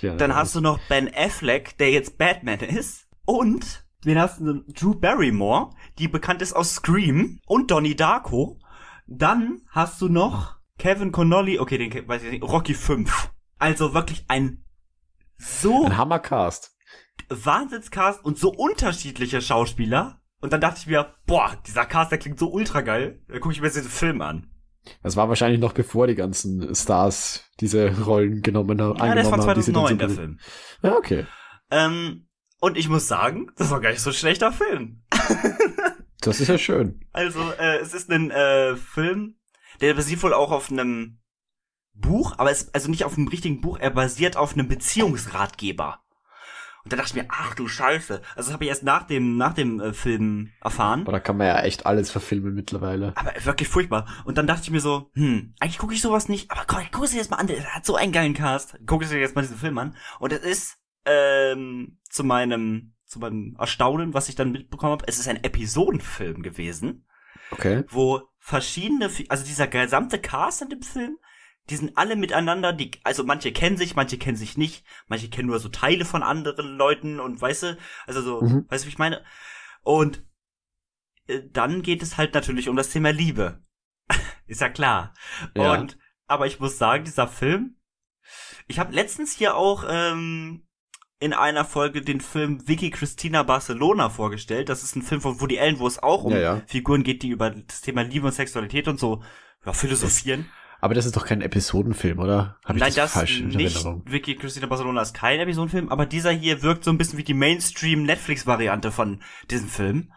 [0.01, 3.07] dann hast du noch Ben Affleck, der jetzt Batman ist.
[3.31, 5.69] Und den hast du Drew Barrymore,
[5.99, 8.59] die bekannt ist aus Scream und Donnie Darko.
[9.07, 13.31] Dann hast du noch Kevin Connolly, okay, den weiß ich nicht, Rocky 5.
[13.57, 14.65] Also wirklich ein
[15.37, 16.75] so Ein Hammercast.
[17.29, 20.19] Wahnsinnscast und so unterschiedliche Schauspieler.
[20.41, 23.21] Und dann dachte ich mir, boah, dieser Cast, der klingt so ultra geil.
[23.29, 24.51] Da gucke ich mir jetzt diesen Film an.
[25.03, 28.97] Das war wahrscheinlich noch bevor die ganzen Stars diese Rollen genommen haben.
[28.97, 30.39] Ja, haben, sie dann 2009, so der Film.
[30.83, 31.25] Ja, okay.
[31.69, 32.27] Ähm,
[32.61, 35.01] und ich muss sagen, das war gar nicht so ein schlechter Film.
[36.23, 37.03] Das ist ja schön.
[37.13, 39.39] Also, äh, es ist ein äh, Film,
[39.81, 41.19] der basiert wohl auch auf einem
[41.95, 46.03] Buch, aber es also nicht auf einem richtigen Buch, er basiert auf einem Beziehungsratgeber.
[46.83, 48.21] Und da dachte ich mir, ach du Scheiße.
[48.35, 51.01] Also das habe ich erst nach dem nach dem äh, Film erfahren.
[51.01, 53.13] Aber da kann man ja echt alles verfilmen mittlerweile.
[53.15, 54.05] Aber wirklich furchtbar.
[54.23, 57.05] Und dann dachte ich mir so, hm, eigentlich gucke ich sowas nicht, aber guck, guck
[57.05, 58.77] es dir jetzt mal an, der hat so einen geilen Cast.
[58.85, 59.95] Guck es dir jetzt mal diesen Film an.
[60.19, 65.19] Und es ist ähm, zu meinem zu meinem Erstaunen, was ich dann mitbekommen habe, es
[65.19, 67.05] ist ein Episodenfilm gewesen.
[67.51, 67.83] Okay.
[67.89, 71.17] Wo verschiedene, also dieser gesamte Cast in dem Film,
[71.69, 75.49] die sind alle miteinander, die, also manche kennen sich, manche kennen sich nicht, manche kennen
[75.49, 77.77] nur so Teile von anderen Leuten und weißt du,
[78.07, 78.65] also so, mhm.
[78.69, 79.23] weißt du, wie ich meine?
[79.83, 80.25] Und
[81.27, 83.61] äh, dann geht es halt natürlich um das Thema Liebe.
[84.47, 85.13] Ist ja klar.
[85.55, 85.73] Ja.
[85.73, 85.97] Und,
[86.27, 87.75] aber ich muss sagen, dieser Film,
[88.67, 90.65] ich habe letztens hier auch ähm,
[91.21, 94.69] in einer Folge den Film Vicky Christina Barcelona vorgestellt.
[94.69, 96.61] Das ist ein Film von Woody Allen, wo es auch um ja, ja.
[96.65, 99.21] Figuren geht, die über das Thema Liebe und Sexualität und so
[99.63, 100.49] ja, philosophieren.
[100.81, 102.57] Aber das ist doch kein Episodenfilm, oder?
[102.65, 103.75] Hab ich Nein, das, das falsch in nicht.
[103.75, 104.03] Erinnerung?
[104.07, 107.35] Vicky Christina Barcelona ist kein Episodenfilm, aber dieser hier wirkt so ein bisschen wie die
[107.35, 110.11] Mainstream-Netflix-Variante von diesem Film.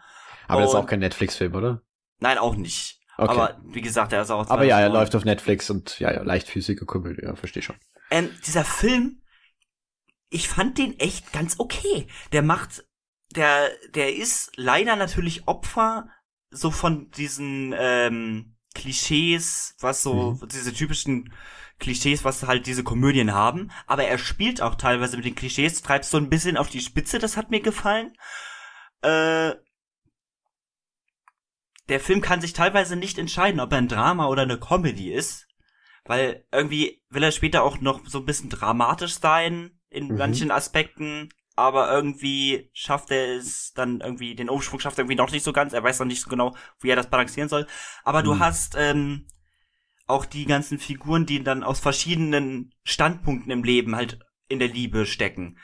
[0.47, 1.83] Aber und das ist auch kein Netflix-Film, oder?
[2.19, 2.99] Nein, auch nicht.
[3.19, 3.31] Okay.
[3.31, 4.49] Aber wie gesagt, er ist auch.
[4.49, 7.75] Aber ja, er läuft auf Netflix und ja, ja, leichtfüßige Komödie, ja, verstehe schon.
[8.09, 9.21] Ähm, dieser Film
[10.29, 12.07] ich fand den echt ganz okay.
[12.31, 12.85] Der macht,
[13.35, 16.09] der, der ist leider natürlich Opfer
[16.49, 20.47] so von diesen ähm, Klischees, was so, mhm.
[20.49, 21.33] diese typischen
[21.79, 23.71] Klischees, was halt diese Komödien haben.
[23.87, 27.19] Aber er spielt auch teilweise mit den Klischees, treibt so ein bisschen auf die Spitze,
[27.19, 28.13] das hat mir gefallen.
[29.01, 29.55] Äh,
[31.89, 35.47] der Film kann sich teilweise nicht entscheiden, ob er ein Drama oder eine Comedy ist.
[36.05, 40.17] Weil irgendwie will er später auch noch so ein bisschen dramatisch sein in mhm.
[40.17, 45.31] manchen Aspekten, aber irgendwie schafft er es dann irgendwie, den Umschwung schafft er irgendwie noch
[45.31, 45.73] nicht so ganz.
[45.73, 47.65] Er weiß noch nicht so genau, wie er das balancieren soll.
[48.03, 48.25] Aber mhm.
[48.25, 49.27] du hast ähm,
[50.05, 55.05] auch die ganzen Figuren, die dann aus verschiedenen Standpunkten im Leben halt in der Liebe
[55.05, 55.57] stecken.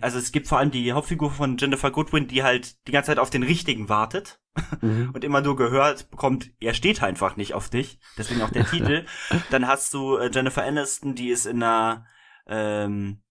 [0.00, 3.18] Also es gibt vor allem die Hauptfigur von Jennifer Goodwin, die halt die ganze Zeit
[3.18, 4.40] auf den Richtigen wartet
[4.80, 5.10] mhm.
[5.12, 7.98] und immer nur gehört bekommt, er steht einfach nicht auf dich.
[8.16, 9.06] Deswegen auch der Titel.
[9.50, 12.06] Dann hast du äh, Jennifer Aniston, die ist in einer
[12.46, 13.22] ähm,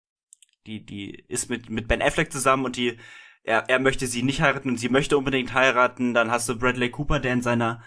[0.68, 2.98] die, die ist mit, mit Ben Affleck zusammen und die,
[3.44, 6.14] er, er möchte sie nicht heiraten und sie möchte unbedingt heiraten.
[6.14, 7.82] Dann hast du Bradley Cooper, der in seiner,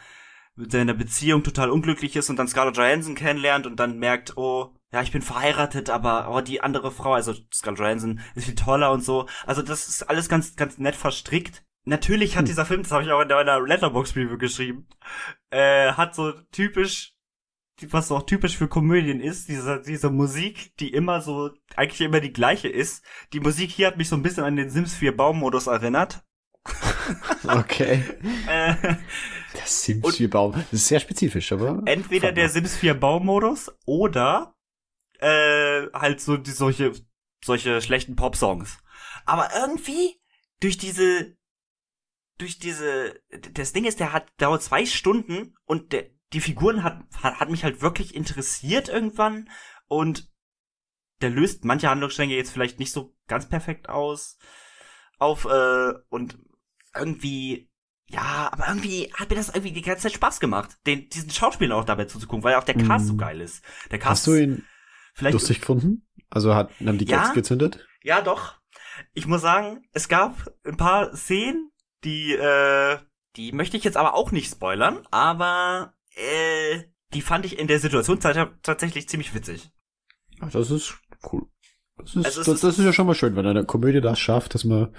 [0.57, 4.74] mit seiner Beziehung total unglücklich ist und dann Scarlett Johansson kennenlernt und dann merkt, oh,
[4.93, 8.91] ja, ich bin verheiratet, aber oh, die andere Frau, also Scarlett Johansson, ist viel toller
[8.91, 9.28] und so.
[9.47, 11.62] Also das ist alles ganz, ganz nett verstrickt.
[11.85, 12.47] Natürlich hat hm.
[12.47, 14.89] dieser Film, das habe ich auch in meiner Letterbox-Review geschrieben,
[15.51, 17.14] äh, hat so typisch
[17.89, 22.33] was auch typisch für Komödien ist, diese, diese Musik, die immer so, eigentlich immer die
[22.33, 23.05] gleiche ist.
[23.33, 26.22] Die Musik hier hat mich so ein bisschen an den Sims 4 Baummodus erinnert.
[27.45, 28.05] okay.
[28.47, 28.74] äh,
[29.55, 31.83] der Sims 4 Baum, das ist sehr spezifisch, aber.
[31.87, 34.55] Entweder der Sims 4 Baummodus oder
[35.18, 36.93] äh, halt so die, solche,
[37.45, 38.78] solche schlechten Pop-Songs.
[39.26, 40.20] Aber irgendwie,
[40.61, 41.37] durch diese,
[42.39, 43.20] durch diese,
[43.53, 47.51] das Ding ist, der hat, dauert zwei Stunden und der, die Figuren hat, hat, hat
[47.51, 49.49] mich halt wirklich interessiert irgendwann
[49.89, 50.31] und
[51.20, 54.39] der löst manche Handlungsstränge jetzt vielleicht nicht so ganz perfekt aus
[55.18, 56.39] auf äh, und
[56.95, 57.70] irgendwie
[58.12, 61.76] ja, aber irgendwie hat mir das irgendwie die ganze Zeit Spaß gemacht, den diesen Schauspieler
[61.76, 63.09] auch dabei zuzugucken, weil auch der Cast mm.
[63.09, 63.18] so mhm.
[63.18, 63.62] geil ist.
[63.93, 64.64] Der Cast Hast du ihn
[65.14, 66.09] vielleicht lustig gefunden?
[66.28, 67.87] Also hat haben die Gags ja, gezündet?
[68.03, 68.57] Ja, doch.
[69.14, 71.70] Ich muss sagen, es gab ein paar Szenen,
[72.03, 72.99] die äh,
[73.37, 77.81] die möchte ich jetzt aber auch nicht spoilern, aber äh, die fand ich in der
[77.81, 79.71] Situation tatsächlich ziemlich witzig.
[80.41, 80.95] Ach, das ist
[81.33, 81.47] cool.
[81.99, 84.55] Das ist, also das, das, ist ja schon mal schön, wenn eine Komödie das schafft,
[84.55, 84.95] dass man.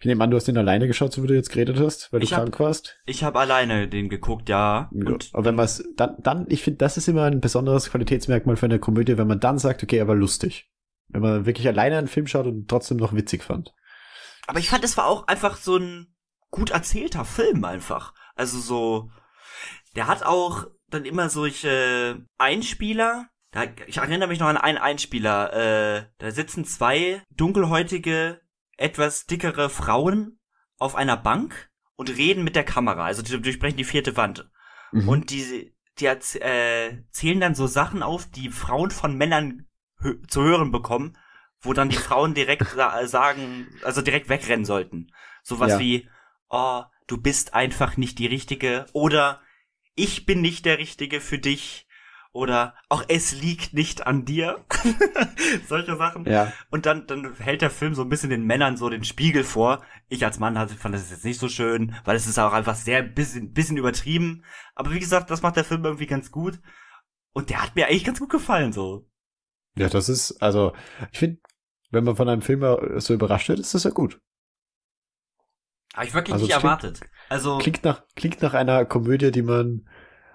[0.00, 2.20] Ich nehme an, du hast den alleine geschaut, so wie du jetzt geredet hast, weil
[2.20, 3.00] du ich krank warst.
[3.06, 4.90] Ich habe alleine den geguckt, ja.
[4.92, 5.06] ja.
[5.06, 8.56] Und aber wenn man es dann, dann, ich finde, das ist immer ein besonderes Qualitätsmerkmal
[8.56, 10.70] für eine Komödie, wenn man dann sagt, okay, aber lustig.
[11.08, 13.72] Wenn man wirklich alleine einen Film schaut und trotzdem noch witzig fand.
[14.46, 16.14] Aber ich fand, es war auch einfach so ein
[16.50, 18.12] gut erzählter Film einfach.
[18.34, 19.10] Also so,
[19.94, 23.28] der hat auch dann immer solche Einspieler.
[23.50, 25.52] Da, ich erinnere mich noch an einen Einspieler.
[25.52, 28.40] Äh, da sitzen zwei dunkelhäutige,
[28.76, 30.38] etwas dickere Frauen
[30.78, 33.04] auf einer Bank und reden mit der Kamera.
[33.04, 34.50] Also die durchbrechen die vierte Wand.
[34.92, 35.08] Mhm.
[35.08, 39.66] Und die, die äh, zählen dann so Sachen auf, die Frauen von Männern
[40.28, 41.16] zu hören bekommen,
[41.60, 45.12] wo dann die Frauen direkt sa sagen, also direkt wegrennen sollten.
[45.42, 45.78] Sowas ja.
[45.78, 46.08] wie,
[46.50, 49.40] oh, du bist einfach nicht die richtige oder
[49.94, 51.86] ich bin nicht der Richtige für dich
[52.34, 54.64] oder auch es liegt nicht an dir.
[55.68, 56.26] Solche Sachen.
[56.26, 56.52] Ja.
[56.70, 59.84] Und dann, dann hält der Film so ein bisschen den Männern so den Spiegel vor.
[60.08, 62.74] Ich als Mann hatte, fand das jetzt nicht so schön, weil es ist auch einfach
[62.74, 64.44] sehr bisschen, bisschen übertrieben.
[64.74, 66.60] Aber wie gesagt, das macht der Film irgendwie ganz gut.
[67.32, 69.08] Und der hat mir eigentlich ganz gut gefallen, so.
[69.76, 70.72] Ja, das ist, also,
[71.12, 71.40] ich finde,
[71.90, 72.64] wenn man von einem Film
[72.96, 74.20] so überrascht wird, ist das ja gut.
[75.94, 77.00] Habe ich wirklich also nicht erwartet.
[77.00, 79.86] Klingt, also klingt nach klingt nach einer Komödie, die man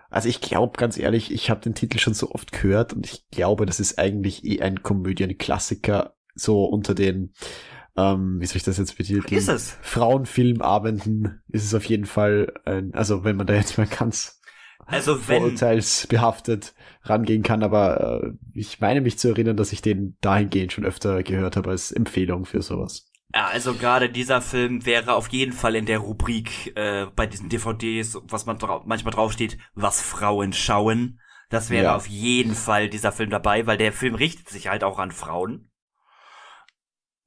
[0.10, 3.30] also ich glaube ganz ehrlich, ich habe den Titel schon so oft gehört und ich
[3.30, 7.34] glaube, das ist eigentlich eh ein Komödienklassiker so unter den
[7.98, 9.38] ähm, wie soll ich das jetzt betiteln?
[9.38, 9.78] Ist es?
[9.82, 14.40] Frauenfilmabenden ist es auf jeden Fall ein, also wenn man da jetzt mal ganz
[14.86, 20.18] also wenn, vorurteilsbehaftet rangehen kann, aber äh, ich meine mich zu erinnern, dass ich den
[20.22, 23.09] dahingehend schon öfter gehört habe als Empfehlung für sowas.
[23.34, 27.50] Ja, also gerade dieser Film wäre auf jeden Fall in der Rubrik äh, bei diesen
[27.50, 31.20] DVDs, was man dra manchmal draufsteht, was Frauen schauen.
[31.50, 31.96] Das wäre ja.
[31.96, 35.72] auf jeden Fall dieser Film dabei, weil der Film richtet sich halt auch an Frauen.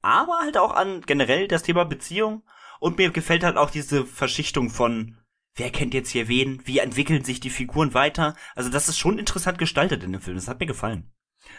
[0.01, 2.43] Aber halt auch an generell das Thema Beziehung.
[2.79, 5.17] Und mir gefällt halt auch diese Verschichtung von,
[5.55, 8.35] wer kennt jetzt hier wen, wie entwickeln sich die Figuren weiter.
[8.55, 10.35] Also das ist schon interessant gestaltet in dem Film.
[10.35, 11.11] Das hat mir gefallen.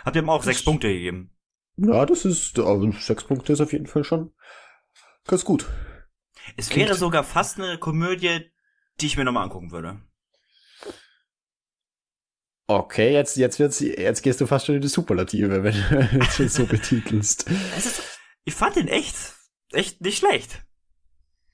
[0.04, 1.33] Hat mir auch das sechs Punkte gegeben.
[1.76, 4.32] Ja, das ist, also sechs Punkte ist auf jeden Fall schon
[5.26, 5.66] ganz gut.
[6.56, 6.88] Es Klingt.
[6.88, 8.50] wäre sogar fast eine Komödie,
[9.00, 10.00] die ich mir nochmal angucken würde.
[12.66, 16.54] Okay, jetzt, jetzt wird's, jetzt gehst du fast schon in die Superlative, wenn du es
[16.54, 17.50] so betitelst.
[17.76, 18.02] Ist,
[18.44, 19.14] ich fand den echt,
[19.72, 20.64] echt nicht schlecht.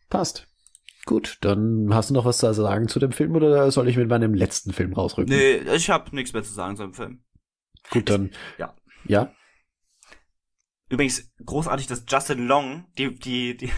[0.08, 0.46] Passt.
[1.06, 4.08] Gut, dann hast du noch was zu sagen zu dem Film oder soll ich mit
[4.08, 5.34] meinem letzten Film rausrücken?
[5.34, 7.24] Nee, ich habe nichts mehr zu sagen zu dem Film.
[7.90, 8.30] Gut, dann.
[8.58, 8.76] Ja.
[9.04, 9.34] Ja.
[10.90, 13.72] Übrigens großartig, dass Justin Long, die, die, die,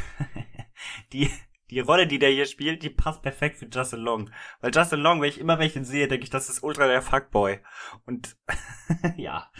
[1.13, 1.31] die,
[1.69, 4.31] die Rolle, die der hier spielt, die passt perfekt für Justin Long.
[4.61, 7.61] Weil Justin Long, wenn ich immer welchen sehe, denke ich, das ist ultra der Fuckboy.
[8.07, 8.37] Und
[9.17, 9.51] ja,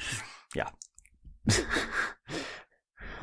[0.55, 0.73] ja.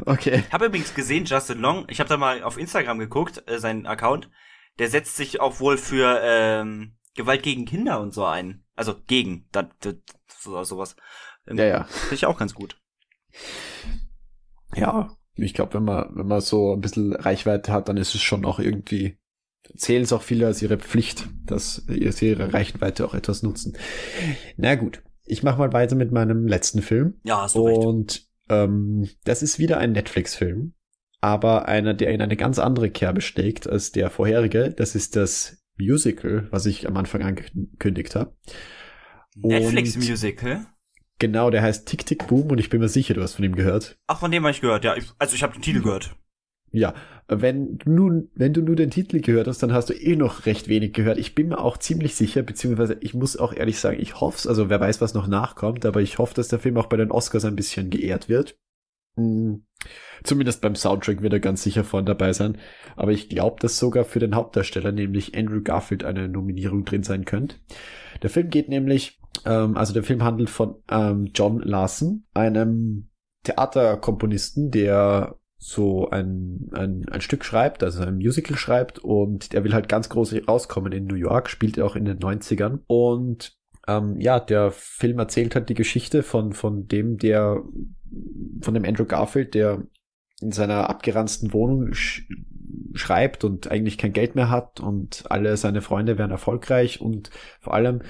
[0.05, 0.43] Okay.
[0.47, 3.87] Ich habe übrigens gesehen, Justin Long, ich habe da mal auf Instagram geguckt, äh, seinen
[3.87, 4.29] Account,
[4.77, 8.63] der setzt sich auch wohl für ähm, Gewalt gegen Kinder und so ein.
[8.75, 9.93] Also gegen, da, da,
[10.27, 10.95] so, sowas.
[11.47, 11.83] Ähm, ja, ja.
[11.85, 12.79] Finde ich auch ganz gut
[14.79, 18.21] ja, ich glaube, wenn man, wenn man so ein bisschen Reichweite hat, dann ist es
[18.21, 19.17] schon auch irgendwie,
[19.75, 23.77] zählen es auch viele als ihre Pflicht, dass sie ihre Reichweite auch etwas nutzen.
[24.57, 27.19] Na gut, ich mache mal weiter mit meinem letzten Film.
[27.23, 28.29] Ja, hast du Und recht.
[28.49, 30.73] Ähm, das ist wieder ein Netflix-Film,
[31.21, 34.71] aber einer, der in eine ganz andere Kerbe steckt als der vorherige.
[34.71, 38.35] Das ist das Musical, was ich am Anfang angekündigt habe.
[39.35, 40.65] Netflix-Musical?
[41.19, 43.55] Genau, der heißt Tick Tick Boom und ich bin mir sicher, du hast von ihm
[43.55, 43.97] gehört.
[44.07, 44.95] Ach, von dem habe ich gehört, ja.
[44.95, 46.15] Ich, also ich habe den Titel gehört.
[46.71, 46.93] Ja,
[47.27, 50.45] wenn du, nun, wenn du nur den Titel gehört hast, dann hast du eh noch
[50.45, 51.17] recht wenig gehört.
[51.17, 54.69] Ich bin mir auch ziemlich sicher, beziehungsweise ich muss auch ehrlich sagen, ich hoffe also
[54.69, 57.45] wer weiß, was noch nachkommt, aber ich hoffe, dass der Film auch bei den Oscars
[57.45, 58.57] ein bisschen geehrt wird.
[59.15, 59.65] Hm,
[60.23, 62.57] zumindest beim Soundtrack wird er ganz sicher vorne dabei sein.
[62.95, 67.25] Aber ich glaube, dass sogar für den Hauptdarsteller, nämlich Andrew Garfield, eine Nominierung drin sein
[67.25, 67.57] könnte.
[68.21, 73.09] Der Film geht nämlich ähm, also der Film handelt von ähm, John Larson, einem
[73.43, 79.73] Theaterkomponisten, der so ein, ein, ein Stück schreibt, also ein Musical schreibt und der will
[79.73, 83.57] halt ganz groß rauskommen in New York, spielt er auch in den 90ern und
[83.87, 87.61] ähm, ja, der Film erzählt halt die Geschichte von, von dem, der,
[88.61, 89.83] von dem Andrew Garfield, der
[90.41, 91.91] in seiner abgeranzten Wohnung
[92.93, 97.29] schreibt und eigentlich kein Geld mehr hat und alle seine Freunde werden erfolgreich und
[97.59, 98.01] vor allem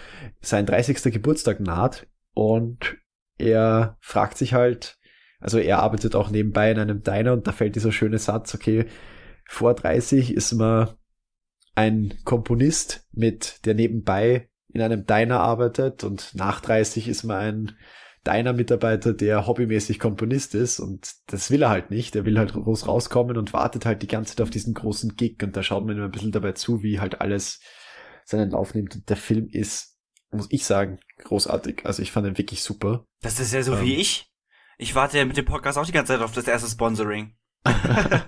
[0.41, 1.11] sein 30.
[1.13, 2.97] Geburtstag naht und
[3.37, 4.97] er fragt sich halt,
[5.39, 8.85] also er arbeitet auch nebenbei in einem Diner und da fällt dieser schöne Satz, okay,
[9.45, 10.89] vor 30 ist man
[11.75, 17.77] ein Komponist mit, der nebenbei in einem Diner arbeitet und nach 30 ist man ein
[18.29, 22.15] deiner Mitarbeiter, der hobbymäßig Komponist ist und das will er halt nicht.
[22.15, 25.41] Er will halt groß rauskommen und wartet halt die ganze Zeit auf diesen großen Gig
[25.41, 27.59] und da schaut man immer ein bisschen dabei zu, wie halt alles
[28.25, 28.95] seinen Lauf nimmt.
[28.95, 29.97] Und der Film ist,
[30.29, 31.87] muss ich sagen, großartig.
[31.87, 33.03] Also ich fand ihn wirklich super.
[33.23, 34.31] Das ist ja so ähm, wie ich.
[34.77, 37.35] Ich warte ja mit dem Podcast auch die ganze Zeit auf das erste Sponsoring.
[37.65, 38.21] Nein,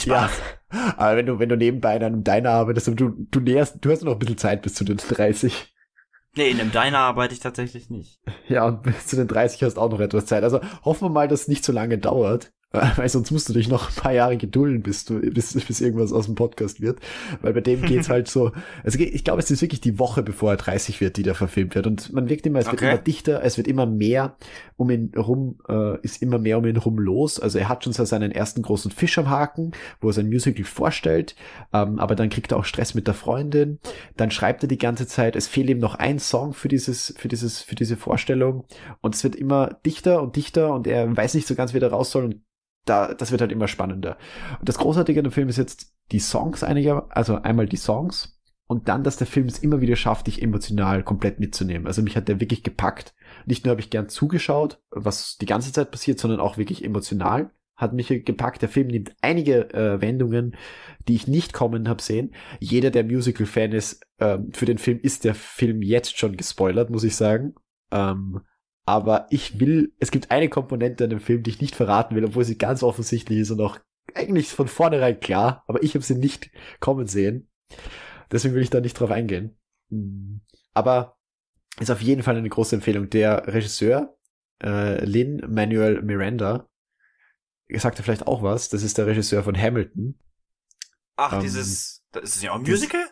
[0.00, 0.32] Spaß.
[0.72, 3.92] Ja, aber wenn du, wenn du nebenbei einem Diner arbeitest und du, du näherst, du
[3.92, 5.72] hast noch ein bisschen Zeit bis zu den 30.
[6.36, 8.20] Nee, in einem Diner arbeite ich tatsächlich nicht.
[8.48, 10.44] Ja, und bis zu den 30 hast auch noch etwas Zeit.
[10.44, 12.52] Also hoffen wir mal, dass es nicht so lange dauert.
[12.96, 16.12] Weil sonst musst du dich noch ein paar Jahre gedulden, bis du, bis, bis irgendwas
[16.12, 17.00] aus dem Podcast wird.
[17.42, 18.52] Weil bei dem geht's halt so,
[18.84, 21.74] also ich glaube, es ist wirklich die Woche, bevor er 30 wird, die da verfilmt
[21.74, 21.88] wird.
[21.88, 24.36] Und man wirkt immer, es wird immer dichter, es wird immer mehr
[24.76, 27.40] um ihn rum, äh, ist immer mehr um ihn rum los.
[27.40, 30.64] Also er hat schon so seinen ersten großen Fisch am Haken, wo er sein Musical
[30.64, 31.34] vorstellt,
[31.72, 33.80] ähm, aber dann kriegt er auch Stress mit der Freundin.
[34.16, 37.26] Dann schreibt er die ganze Zeit, es fehlt ihm noch ein Song für dieses, für
[37.26, 38.64] dieses, für diese Vorstellung.
[39.00, 41.90] Und es wird immer dichter und dichter und er weiß nicht so ganz, wie er
[41.90, 42.40] raus soll.
[42.84, 44.16] Da, das wird halt immer spannender.
[44.58, 48.40] Und das Großartige an dem Film ist jetzt die Songs einiger, also einmal die Songs
[48.66, 51.86] und dann, dass der Film es immer wieder schafft, dich emotional komplett mitzunehmen.
[51.86, 53.14] Also mich hat der wirklich gepackt.
[53.44, 57.50] Nicht nur habe ich gern zugeschaut, was die ganze Zeit passiert, sondern auch wirklich emotional
[57.80, 58.62] hat mich gepackt.
[58.62, 60.54] Der Film nimmt einige äh, Wendungen,
[61.08, 62.32] die ich nicht kommen habe sehen.
[62.60, 67.04] Jeder, der Musical-Fan ist, ähm, für den Film ist der Film jetzt schon gespoilert, muss
[67.04, 67.54] ich sagen.
[67.90, 68.42] Ähm,
[68.90, 72.24] aber ich will, es gibt eine Komponente in dem Film, die ich nicht verraten will,
[72.24, 73.78] obwohl sie ganz offensichtlich ist und auch
[74.16, 77.48] eigentlich von vornherein klar, aber ich habe sie nicht kommen sehen.
[78.32, 79.56] Deswegen will ich da nicht drauf eingehen.
[79.90, 80.40] Hm.
[80.74, 81.16] Aber
[81.78, 83.08] ist auf jeden Fall eine große Empfehlung.
[83.10, 84.16] Der Regisseur,
[84.60, 86.68] äh, Lin Manuel Miranda,
[87.72, 88.70] sagte vielleicht auch was.
[88.70, 90.18] Das ist der Regisseur von Hamilton.
[91.14, 93.06] Ach, ähm, dieses, das ist ja auch ein Musical?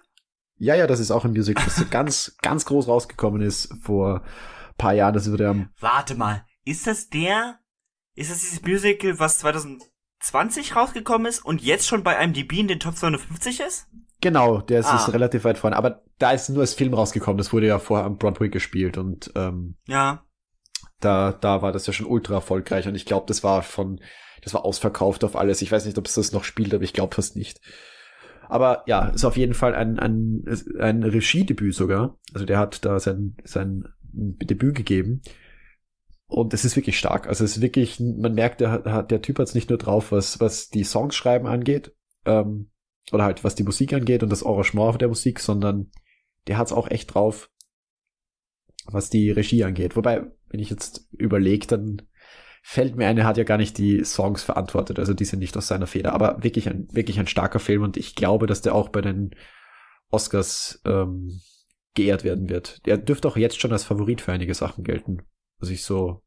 [0.57, 4.25] ja, ja, das ist auch ein Musical, das so ganz, ganz groß rausgekommen ist vor
[4.79, 5.15] paar Jahren.
[5.15, 5.71] Das wurde am.
[5.79, 7.59] Warte mal, ist das der?
[8.15, 12.81] Ist das dieses Musical, was 2020 rausgekommen ist und jetzt schon bei IMDb in den
[12.81, 13.87] Top 250 ist?
[14.21, 14.97] Genau, der ist, ah.
[14.97, 15.77] ist relativ weit vorne.
[15.77, 17.39] Aber da ist nur als Film rausgekommen.
[17.39, 20.25] Das wurde ja vorher am Broadway gespielt und ähm, ja.
[21.01, 24.01] Da, da war das ja schon ultra erfolgreich und ich glaube, das war von,
[24.43, 25.63] das war ausverkauft auf alles.
[25.63, 27.61] Ich weiß nicht, ob es das noch spielt, aber ich glaube fast nicht.
[28.49, 30.45] Aber ja, ist auf jeden Fall ein, ein,
[30.81, 32.19] ein Regiedebüt sogar.
[32.33, 33.85] Also der hat da sein, sein
[34.19, 35.23] Debüt gegeben.
[36.27, 37.27] Und es ist wirklich stark.
[37.27, 40.41] Also es ist wirklich, man merkt, der, der Typ hat es nicht nur drauf, was,
[40.41, 41.95] was die Songs schreiben angeht,
[42.27, 42.71] ähm,
[43.13, 45.91] oder halt was die Musik angeht und das Arrangement der Musik, sondern
[46.47, 47.51] der hat es auch echt drauf,
[48.85, 49.97] was die Regie angeht.
[49.97, 52.03] Wobei, wenn ich jetzt überlege, dann
[52.63, 55.57] fällt mir ein, er hat ja gar nicht die Songs verantwortet, also die sind nicht
[55.57, 56.13] aus seiner Feder.
[56.13, 59.31] Aber wirklich ein, wirklich ein starker Film und ich glaube, dass der auch bei den
[60.11, 61.41] Oscars ähm,
[61.99, 62.85] geehrt werden wird.
[62.87, 65.23] Der dürfte auch jetzt schon als Favorit für einige Sachen gelten,
[65.59, 66.23] was ich so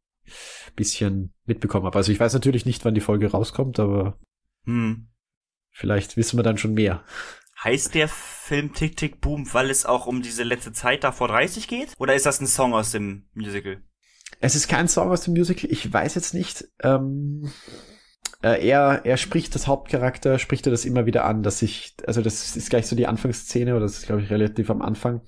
[0.76, 1.98] bisschen mitbekommen habe.
[1.98, 4.20] Also ich weiß natürlich nicht, wann die Folge rauskommt, aber
[4.66, 5.08] hm.
[5.72, 7.04] Vielleicht wissen wir dann schon mehr.
[7.64, 11.28] Heißt der Film Tick Tick Boom, weil es auch um diese letzte Zeit da vor
[11.28, 11.94] 30 geht?
[11.98, 13.82] Oder ist das ein Song aus dem Musical?
[14.40, 16.66] Es ist kein Song aus dem Musical, ich weiß jetzt nicht.
[16.82, 17.52] Ähm,
[18.42, 22.22] äh, er, er spricht das Hauptcharakter, spricht er das immer wieder an, dass ich, also
[22.22, 25.22] das ist gleich so die Anfangsszene, oder das ist, glaube ich, relativ am Anfang,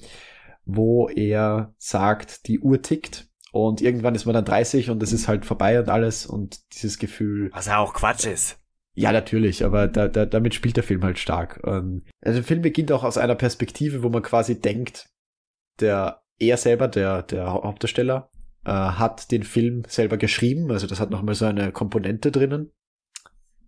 [0.66, 5.28] wo er sagt, die Uhr tickt und irgendwann ist man dann 30 und es ist
[5.28, 7.51] halt vorbei und alles und dieses Gefühl.
[7.53, 8.59] Was ja auch Quatsch ist.
[8.95, 11.61] Ja, natürlich, aber da, da, damit spielt der Film halt stark.
[11.66, 15.09] Ähm, also der Film beginnt auch aus einer Perspektive, wo man quasi denkt,
[15.80, 18.30] der er selber, der, der Hauptdarsteller,
[18.66, 20.72] äh, hat den Film selber geschrieben.
[20.72, 22.72] Also das hat nochmal so eine Komponente drinnen.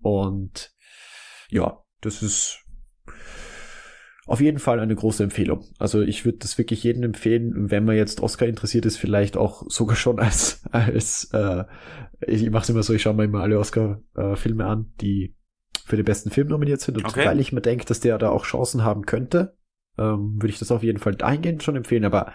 [0.01, 0.73] Und
[1.49, 2.64] ja, das ist
[4.25, 5.65] auf jeden Fall eine große Empfehlung.
[5.77, 9.63] Also ich würde das wirklich jedem empfehlen, wenn man jetzt Oscar interessiert ist, vielleicht auch
[9.69, 11.63] sogar schon als, als äh,
[12.21, 15.35] ich mache es immer so, ich schaue mir immer alle Oscar-Filme äh, an, die
[15.85, 16.97] für den besten Film nominiert sind.
[16.97, 17.25] Und okay.
[17.25, 19.55] weil ich mir denke, dass der da auch Chancen haben könnte,
[19.97, 22.05] ähm, würde ich das auf jeden Fall dahingehend schon empfehlen.
[22.05, 22.33] Aber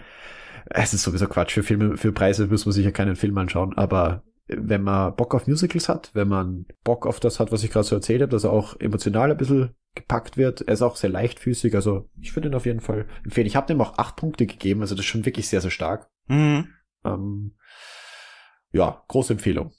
[0.69, 1.53] es ist sowieso Quatsch.
[1.53, 3.77] Für Filme, für Preise muss man sicher keinen Film anschauen.
[3.77, 7.71] Aber wenn man Bock auf Musicals hat, wenn man Bock auf das hat, was ich
[7.71, 10.61] gerade so erzählt habe, dass er auch emotional ein bisschen gepackt wird.
[10.61, 13.47] Er ist auch sehr leichtfüßig, also ich würde ihn auf jeden Fall empfehlen.
[13.47, 16.09] Ich habe dem auch acht Punkte gegeben, also das ist schon wirklich sehr, sehr stark.
[16.27, 16.69] Mhm.
[17.03, 17.57] Ähm,
[18.71, 19.73] ja, große Empfehlung.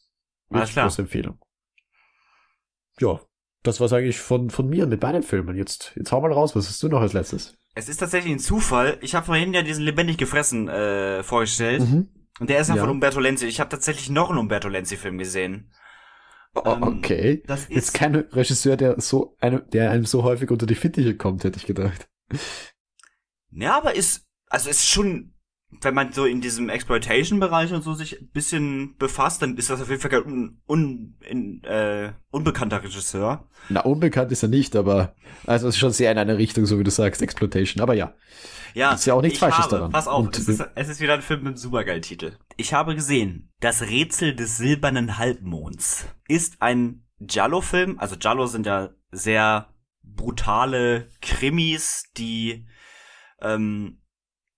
[0.51, 0.87] Alles klar.
[0.87, 1.39] Große Empfehlung.
[3.01, 3.21] Ja,
[3.63, 5.57] das war's eigentlich von, von mir mit meinen Filmen.
[5.57, 7.57] Jetzt, jetzt hau mal raus, was hast du noch als letztes?
[7.75, 8.99] Es ist tatsächlich ein Zufall.
[9.01, 11.81] Ich habe vorhin ja diesen lebendig gefressen äh, vorgestellt.
[11.81, 12.09] Mhm.
[12.39, 13.47] Und der ist ja, ja, von Umberto Lenzi.
[13.47, 15.73] Ich habe tatsächlich noch einen Umberto Lenzi-Film gesehen.
[16.65, 17.43] Oh, ähm, okay.
[17.47, 21.17] Das ist Jetzt kein Regisseur, der so eine, der einem so häufig unter die Fittiche
[21.17, 22.11] kommt, hätte ich gedacht.
[23.51, 25.33] Ja, aber ist, also ist schon,
[25.81, 29.81] wenn man so in diesem Exploitation-Bereich und so sich ein bisschen befasst, dann ist das
[29.81, 33.49] auf jeden Fall kein un, un, in, äh, unbekannter Regisseur.
[33.71, 35.15] Na, unbekannt ist er nicht, aber
[35.47, 37.83] also es ist schon sehr in eine Richtung, so wie du sagst, Exploitation.
[37.83, 38.15] Aber ja.
[38.75, 39.91] Ja, ist ja auch nichts Falsches habe, daran.
[39.93, 42.37] Pass auf, es ist, es ist wieder ein Film mit einem supergeilen Titel.
[42.57, 47.99] Ich habe gesehen, Das Rätsel des silbernen Halbmonds ist ein Giallo-Film.
[47.99, 49.69] Also Giallo sind ja sehr
[50.03, 52.67] brutale Krimis, die
[53.41, 54.03] ähm,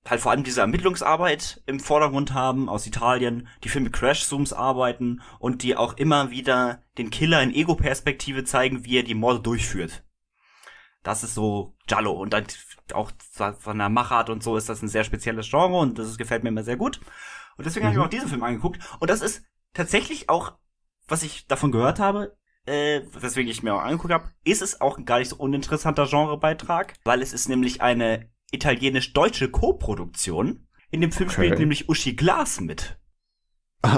[0.08, 5.22] halt vor allem diese Ermittlungsarbeit im Vordergrund haben aus Italien, die viel mit Crash-Zooms arbeiten
[5.38, 10.04] und die auch immer wieder den Killer in Ego-Perspektive zeigen, wie er die Morde durchführt.
[11.04, 12.44] Das ist so Giallo und dann
[12.92, 13.12] auch
[13.60, 16.48] von der Machart und so ist das ein sehr spezielles Genre und das gefällt mir
[16.48, 17.00] immer sehr gut.
[17.56, 17.88] Und deswegen mhm.
[17.88, 18.80] habe ich mir auch diesen Film angeguckt.
[18.98, 19.44] Und das ist
[19.74, 20.58] tatsächlich auch,
[21.06, 22.36] was ich davon gehört habe,
[22.66, 26.06] äh, weswegen ich mir auch angeguckt habe, ist es auch ein gar nicht so uninteressanter
[26.06, 30.66] Genrebeitrag, weil es ist nämlich eine italienisch-deutsche Co-Produktion.
[30.90, 31.46] In dem Film okay.
[31.46, 32.98] spielt nämlich Uschi Glas mit.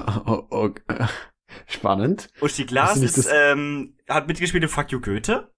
[1.67, 2.31] Spannend.
[2.41, 5.53] Uschi Glas ist, ähm, hat mitgespielt in Fuck You Goethe.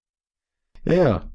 [0.83, 1.31] Ja, ja.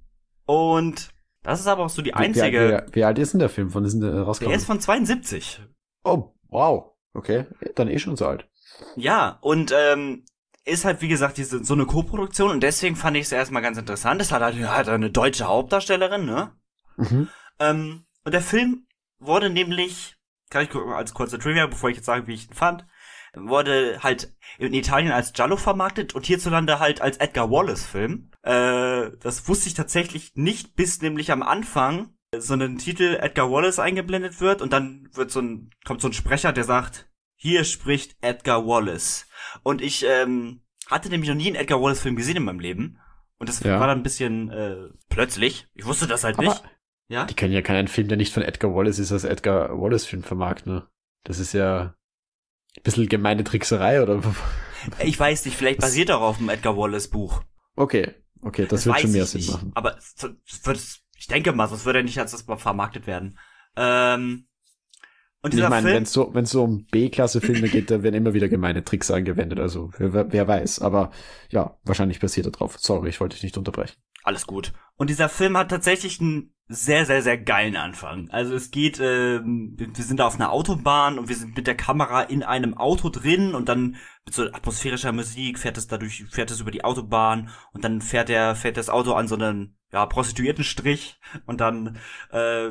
[0.47, 1.11] Und
[1.42, 2.82] Das ist aber auch so die einzige.
[2.86, 3.70] wie, wie, wie alt ist denn der Film?
[3.70, 4.51] Von ist denn der rausgekommen?
[4.53, 5.62] Der ist von 72.
[6.05, 6.90] oh, wow.
[7.14, 8.49] Okay, dann eh schon so alt.
[8.97, 10.24] Ja, und ähm,
[10.64, 13.78] ist halt, wie gesagt, diese, so eine Co-Produktion und deswegen fand ich es erstmal ganz
[13.78, 14.20] interessant.
[14.20, 16.53] Es hat halt, halt eine deutsche Hauptdarstellerin, ne?
[16.97, 17.28] Mhm.
[17.61, 18.86] Ähm, und der Film
[19.18, 20.16] wurde nämlich,
[20.51, 22.84] kann ich als kurze Trivia, bevor ich jetzt sage, wie ich ihn fand,
[23.37, 28.30] wurde halt in Italien als Giallo vermarktet und hierzulande halt als Edgar Wallace Film.
[28.43, 33.78] Äh, das wusste ich tatsächlich nicht, bis nämlich am Anfang so ein Titel Edgar Wallace
[33.78, 38.16] eingeblendet wird und dann wird so ein, kommt so ein Sprecher, der sagt, hier spricht
[38.22, 39.26] Edgar Wallace.
[39.62, 42.99] Und ich ähm, hatte nämlich noch nie einen Edgar Wallace Film gesehen in meinem Leben.
[43.39, 43.78] Und das Ja.
[43.78, 44.76] war dann ein bisschen äh,
[45.09, 45.68] plötzlich.
[45.74, 46.62] Ich wusste das halt Aber nicht.
[47.09, 47.24] Ja.
[47.26, 50.22] die können ja keinen Film, der nicht von Edgar Wallace ist, als Edgar Wallace Film
[50.22, 50.72] vermarkten.
[50.72, 50.89] Ne?
[51.24, 51.95] Das ist ja
[52.82, 54.20] bisschen gemeine Trickserei, oder?
[55.00, 57.42] Ich weiß nicht, vielleicht Das- basiert auch auf dem Edgar Wallace Buch.
[57.76, 58.12] Okay,
[58.42, 59.52] okay, das, wird weiß schon mehr ich Sinn nicht.
[59.52, 59.72] machen.
[59.74, 59.96] Aber
[60.64, 60.78] wird,
[61.16, 63.38] ich denke mal, sonst würde er nicht als das mal vermarktet werden.
[63.76, 64.46] Ähm,
[65.42, 68.32] und Ich dieser meine, wenn es so, wenn's so um B-Klasse-Filme geht, da werden immer
[68.34, 69.58] wieder gemeine Tricks angewendet.
[69.60, 70.80] Also wer, wer weiß.
[70.80, 71.10] Aber
[71.50, 72.76] ja, wahrscheinlich passiert da drauf.
[72.78, 73.96] Sorry, ich wollte dich nicht unterbrechen.
[74.24, 74.72] Alles gut.
[74.96, 78.30] Und dieser Film hat tatsächlich einen sehr, sehr, sehr geilen Anfang.
[78.30, 82.22] Also es geht, ähm, wir sind auf einer Autobahn und wir sind mit der Kamera
[82.22, 86.60] in einem Auto drin und dann mit so atmosphärischer Musik fährt es dadurch, fährt es
[86.60, 91.20] über die Autobahn und dann fährt der, fährt das Auto an so einen, ja, Prostituiertenstrich
[91.46, 91.98] und dann
[92.30, 92.70] äh,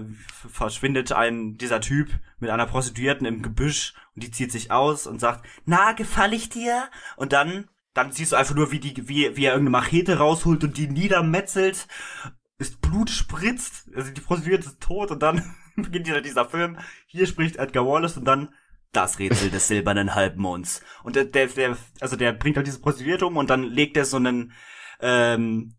[0.52, 5.20] verschwindet ein dieser Typ mit einer Prostituierten im Gebüsch und die zieht sich aus und
[5.20, 6.90] sagt, na, gefall ich dir?
[7.16, 10.64] Und dann, dann siehst du einfach nur, wie die, wie, wie er irgendeine Machete rausholt
[10.64, 11.88] und die niedermetzelt,
[12.58, 16.78] das Blut spritzt, also die Prostituierte ist tot und dann beginnt dieser, dieser Film,
[17.08, 18.54] hier spricht Edgar Wallace und dann
[18.92, 20.82] das Rätsel des silbernen Halbmonds.
[21.04, 24.06] Und der, der, der, also der bringt halt diese Prostituierte um und dann legt er
[24.06, 24.54] so einen,
[25.00, 25.76] ähm,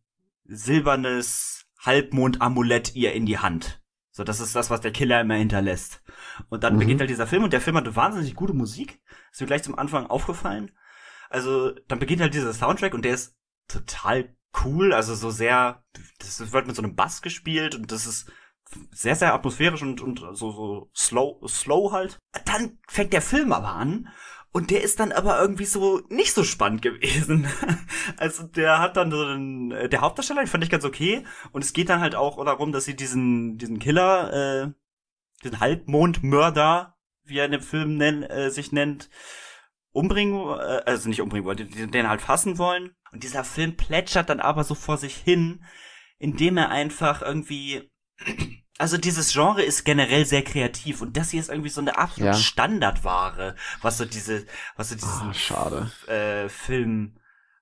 [0.46, 3.80] silbernes Halbmond-Amulett ihr in die Hand.
[4.10, 6.02] So, das ist das, was der Killer immer hinterlässt.
[6.48, 6.78] Und dann Mhm.
[6.80, 9.00] beginnt halt dieser Film und der Film hatte wahnsinnig gute Musik.
[9.32, 10.70] Ist mir gleich zum Anfang aufgefallen.
[11.34, 13.34] Also, dann beginnt halt dieser Soundtrack und der ist
[13.66, 15.82] total cool, also so sehr,
[16.20, 18.30] das wird mit so einem Bass gespielt und das ist
[18.92, 22.18] sehr, sehr atmosphärisch und, und so, so slow, slow halt.
[22.44, 24.08] Dann fängt der Film aber an
[24.52, 27.48] und der ist dann aber irgendwie so nicht so spannend gewesen.
[28.16, 31.24] Also der hat dann so einen, äh, der Hauptdarsteller, den fand ich ganz okay.
[31.50, 34.72] Und es geht dann halt auch darum, dass sie diesen, diesen Killer, äh,
[35.42, 39.10] diesen Halbmondmörder, wie er in dem Film nenn, äh, sich nennt,
[39.94, 42.94] umbringen, äh, also nicht umbringen wollen, den, den halt fassen wollen.
[43.12, 45.64] Und dieser Film plätschert dann aber so vor sich hin,
[46.18, 47.90] indem er einfach irgendwie,
[48.78, 52.32] also dieses Genre ist generell sehr kreativ und das hier ist irgendwie so eine absolut
[52.34, 52.38] Ja.
[52.38, 55.90] Standardware, was so diese, was so diesen Ah, schade.
[56.08, 57.18] äh, Film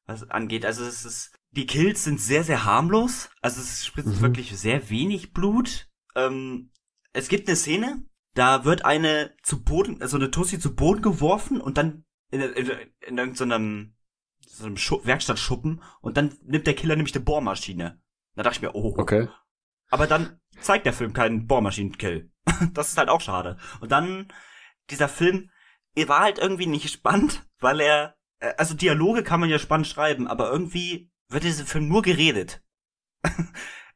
[0.07, 0.65] was angeht.
[0.65, 3.31] Also es ist, die Kills sind sehr, sehr harmlos.
[3.41, 4.21] Also es spritzt Mhm.
[4.23, 5.89] wirklich sehr wenig Blut.
[6.17, 6.71] Ähm,
[7.13, 8.03] es gibt eine Szene,
[8.35, 12.71] da wird eine zu Boden, also eine Tussi zu Boden geworfen und dann in, in,
[13.01, 13.95] in irgendeinem
[14.45, 18.01] so einem Schu Werkstattschuppen und dann nimmt der Killer nämlich eine Bohrmaschine.
[18.35, 19.29] Da dachte ich mir, oh, Okay.
[19.89, 22.31] aber dann zeigt der Film keinen Bohrmaschinenkill.
[22.75, 23.57] das ist halt auch schade.
[23.81, 24.29] Und dann,
[24.91, 25.51] dieser Film,
[25.95, 29.87] er war halt irgendwie nicht spannend, weil er, äh, also Dialoge kann man ja spannend
[29.87, 32.63] schreiben, aber irgendwie wird dieser Film nur geredet.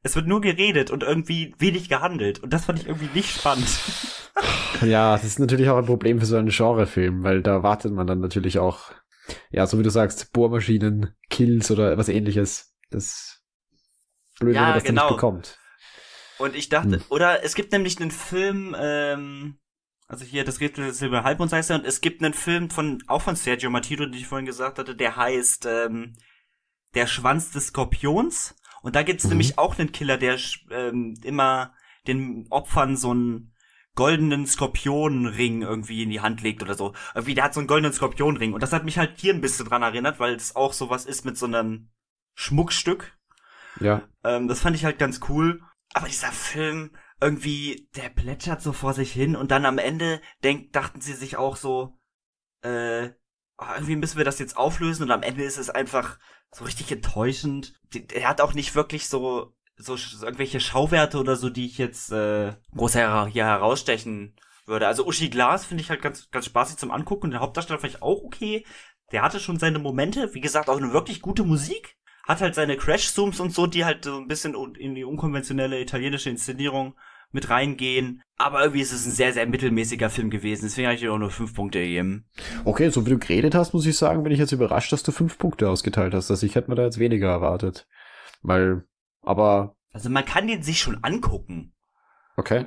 [0.06, 2.38] es wird nur geredet und irgendwie wenig gehandelt.
[2.42, 3.68] Und das fand ich irgendwie nicht spannend.
[4.82, 8.06] Ja, das ist natürlich auch ein Problem für so einen Genrefilm, weil da wartet man
[8.06, 8.92] dann natürlich auch,
[9.50, 12.74] ja, so wie du sagst, Bohrmaschinen, Kills oder was ähnliches.
[12.90, 13.40] Das
[14.38, 15.04] blöd, Ja, wenn man das genau.
[15.06, 15.58] nicht bekommt.
[16.36, 17.02] Und ich dachte, Hm.
[17.08, 19.58] oder es gibt nämlich einen Film, ähm,
[20.06, 23.02] also hier das Rätsel des Silber Halbmonds heißt er, und es gibt einen Film von,
[23.06, 26.12] auch von Sergio Matito, den ich vorhin gesagt hatte, der heißt ähm,
[26.94, 28.54] Der Schwanz des Skorpions.
[28.86, 29.30] Und da gibt's Mhm.
[29.30, 30.38] nämlich auch einen Killer, der
[30.70, 31.74] ähm, immer
[32.06, 33.52] den Opfern so einen
[33.96, 36.94] goldenen Skorpionenring irgendwie in die Hand legt oder so.
[37.12, 38.52] Irgendwie, der hat so einen goldenen Skorpionenring.
[38.52, 41.24] Und das hat mich halt hier ein bisschen dran erinnert, weil es auch sowas ist
[41.24, 41.90] mit so einem
[42.34, 43.18] Schmuckstück.
[43.80, 44.02] Ja.
[44.22, 45.62] Ähm, das fand ich halt ganz cool.
[45.92, 50.72] Aber dieser Film, irgendwie, der plätschert so vor sich hin und dann am Ende denk,
[50.72, 51.98] dachten sie sich auch so,
[52.62, 53.08] äh,
[53.56, 56.20] ah, irgendwie müssen wir das jetzt auflösen und am Ende ist es einfach
[56.52, 57.74] so richtig enttäuschend.
[58.12, 62.12] Er hat auch nicht wirklich so, so, so irgendwelche Schauwerte oder so, die ich jetzt
[62.12, 64.36] äh, groß her hier herausstechen
[64.66, 64.86] würde.
[64.86, 68.02] Also Uschi Glas finde ich halt ganz, ganz spaßig zum Angucken der Hauptdarsteller fand ich
[68.02, 68.64] auch okay.
[69.12, 72.76] Der hatte schon seine Momente, wie gesagt, auch eine wirklich gute Musik hat halt seine
[72.76, 76.96] Crash-Zooms und so, die halt so ein bisschen in die unkonventionelle italienische Inszenierung
[77.32, 78.22] mit reingehen.
[78.36, 80.64] Aber irgendwie ist es ein sehr, sehr mittelmäßiger Film gewesen.
[80.64, 82.26] Deswegen habe ich dir auch nur fünf Punkte gegeben.
[82.64, 85.12] Okay, so wie du geredet hast, muss ich sagen, bin ich jetzt überrascht, dass du
[85.12, 86.30] fünf Punkte ausgeteilt hast.
[86.30, 87.86] Also ich hätte mir da jetzt weniger erwartet.
[88.42, 88.84] Weil,
[89.22, 91.72] aber Also man kann den sich schon angucken.
[92.36, 92.66] Okay.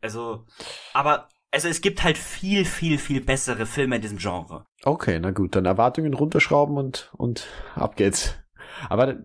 [0.00, 0.46] Also,
[0.94, 4.64] aber also es gibt halt viel, viel, viel bessere Filme in diesem Genre.
[4.84, 8.34] Okay, na gut, dann Erwartungen runterschrauben und, und ab geht's.
[8.88, 9.16] Aber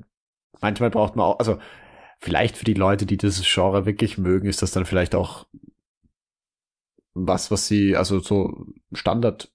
[0.60, 1.58] manchmal braucht man auch, also
[2.20, 5.47] vielleicht für die Leute, die dieses Genre wirklich mögen, ist das dann vielleicht auch
[7.13, 9.51] was, was sie, also so Standard,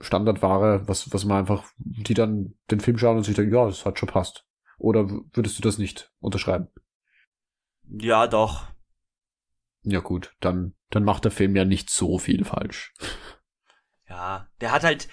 [0.00, 3.84] Standardware, was, was man einfach, die dann den Film schauen und sich denken, ja, das
[3.84, 4.46] hat schon passt.
[4.78, 6.68] Oder würdest du das nicht unterschreiben?
[7.88, 8.66] Ja, doch.
[9.82, 12.94] Ja gut, dann, dann macht der Film ja nicht so viel falsch.
[14.08, 15.08] Ja, der hat halt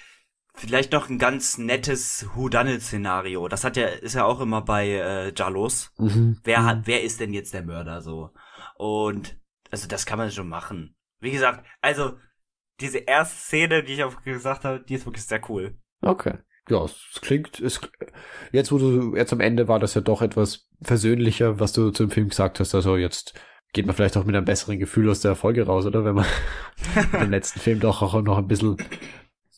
[0.56, 3.48] vielleicht noch ein ganz nettes Whodunit-Szenario.
[3.48, 5.92] Das hat ja, ist ja auch immer bei äh, Jalos.
[5.98, 6.40] Mhm.
[6.44, 8.32] Wer hat, wer ist denn jetzt der Mörder so?
[8.78, 9.38] Und
[9.72, 10.96] also das kann man schon machen.
[11.20, 12.18] Wie gesagt, also
[12.80, 15.78] diese erste Szene, die ich auch gesagt habe, die ist wirklich sehr cool.
[16.02, 16.38] Okay.
[16.70, 17.80] Ja, es klingt, es,
[18.52, 22.10] jetzt wo du, jetzt am Ende war das ja doch etwas versöhnlicher, was du zum
[22.10, 22.74] Film gesagt hast.
[22.74, 23.40] Also jetzt
[23.72, 26.04] geht man vielleicht auch mit einem besseren Gefühl aus der Folge raus, oder?
[26.04, 26.26] Wenn man
[27.14, 28.78] den letzten Film doch auch noch ein bisschen,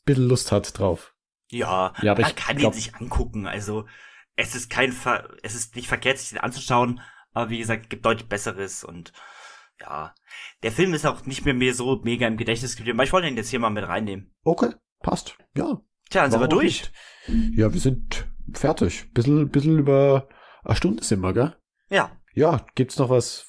[0.08, 1.14] bisschen Lust hat drauf.
[1.52, 3.46] Ja, Ja, aber man ich kann glaub- ihn sich angucken.
[3.48, 3.86] Also
[4.36, 7.00] es ist kein, Ver es ist nicht verkehrt, sich den anzuschauen.
[7.34, 9.14] Aber wie gesagt, gibt deutlich Besseres und
[9.80, 10.16] ja,
[10.64, 12.98] der Film ist auch nicht mehr mir so mega im Gedächtnis geblieben.
[12.98, 14.34] Aber ich wollte ihn jetzt hier mal mit reinnehmen.
[14.44, 15.38] Okay, passt.
[15.56, 15.80] Ja.
[16.10, 16.92] Tja, dann sind wir durch.
[17.28, 17.58] nicht?
[17.58, 19.14] Ja, wir sind fertig.
[19.14, 20.28] Bisschen, bisschen über
[20.64, 21.56] eine Stunde sind wir, gell?
[21.90, 23.46] Ja, Ja, gibt's noch was?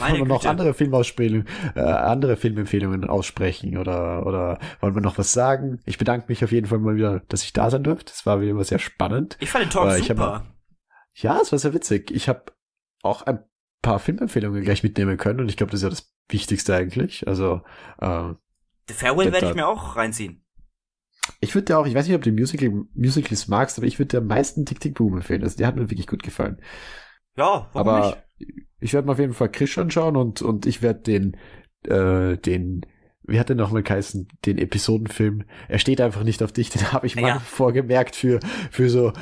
[0.00, 5.18] Meine wollen wir noch andere Filmausspielungen, äh, andere Filmempfehlungen aussprechen oder, oder wollen wir noch
[5.18, 5.80] was sagen?
[5.84, 8.12] Ich bedanke mich auf jeden Fall mal wieder, dass ich da sein durfte.
[8.12, 9.36] Das war wieder mal sehr spannend.
[9.40, 10.46] ich fand den Talk Aber ich hab super.
[11.14, 12.10] Ja, es war sehr witzig.
[12.10, 12.52] Ich habe
[13.02, 13.44] auch ein
[13.82, 17.26] paar Filmempfehlungen gleich mitnehmen können und ich glaube, das ist ja das Wichtigste eigentlich.
[17.28, 17.62] Also,
[18.00, 18.32] äh,
[18.88, 20.44] The Farewell werde ich mir auch reinziehen.
[21.40, 24.08] ich würde dir auch, ich weiß nicht, ob du Musical, Musicals magst, aber ich würde
[24.08, 25.42] dir am meisten Tick Tick Boom empfehlen.
[25.42, 26.60] Also, der hat mir wirklich gut gefallen.
[27.36, 28.06] Ja, warum aber
[28.38, 28.56] nicht?
[28.82, 31.36] Ich werde mir auf jeden Fall Chris anschauen und, und ich werde den,
[31.86, 32.82] äh, den,
[33.24, 37.06] wie hat der nochmal geheißen, den Episodenfilm, er steht einfach nicht auf dich, den habe
[37.06, 37.38] ich mal Ja.
[37.40, 39.12] vorgemerkt für, für so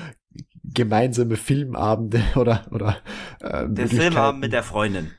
[0.65, 2.99] gemeinsame Filmabende oder, oder
[3.41, 3.99] äh, Der Möglichkeiten.
[4.13, 5.11] Filmabend mit der Freundin.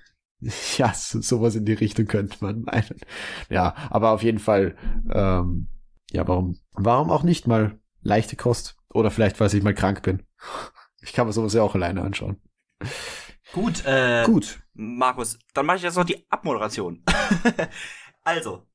[0.78, 3.00] Ja, so, sowas in die Richtung könnte man meinen.
[3.52, 4.76] Ja, aber auf jeden Fall,
[5.14, 5.68] ähm,
[6.12, 8.76] ja, warum, warum auch nicht mal leichte Kost?
[8.92, 10.24] Oder vielleicht, weil ich mal krank bin.
[11.02, 12.38] Ich kann mir sowas ja auch alleine anschauen.
[13.54, 14.62] Gut, äh, Gut.
[14.74, 17.04] Markus, dann mache ich jetzt noch die Abmoderation.
[18.24, 18.66] also,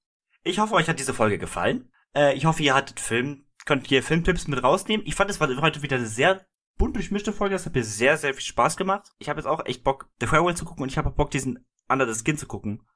[0.42, 1.90] ich hoffe, euch hat diese Folge gefallen.
[2.14, 5.06] Äh, ich hoffe, ihr hattet Film, könnt ihr Filmtipps mit rausnehmen.
[5.06, 6.46] Ich fand, es war heute wieder eine sehr
[6.76, 7.54] bunt durchmischte Folge.
[7.54, 9.12] Das hat mir sehr, sehr viel Spaß gemacht.
[9.18, 11.30] Ich habe jetzt auch echt Bock, The Farewell zu gucken und ich habe auch Bock,
[11.30, 12.86] diesen Under the Skin zu gucken.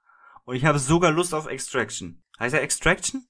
[0.44, 2.22] Und ich habe sogar Lust auf Extraction.
[2.38, 3.26] Heißt er Extraction?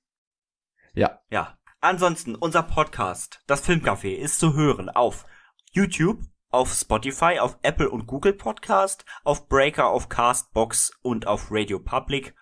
[0.93, 1.21] Ja.
[1.31, 1.57] Ja.
[1.81, 5.25] Ansonsten, unser Podcast, das Filmcafé, ist zu hören auf
[5.73, 6.19] YouTube,
[6.51, 12.35] auf Spotify, auf Apple und Google Podcast, auf Breaker, auf Castbox und auf Radio Public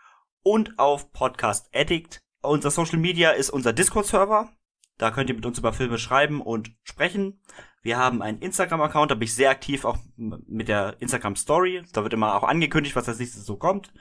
[0.42, 2.22] und auf Podcast Addict.
[2.40, 4.50] Unser Social Media ist unser Discord-Server.
[4.96, 7.40] Da könnt ihr mit uns über Filme schreiben und sprechen.
[7.82, 11.84] Wir haben einen Instagram-Account, da bin ich sehr aktiv, auch mit der Instagram-Story.
[11.92, 13.92] Da wird immer auch angekündigt, was als nächstes so kommt.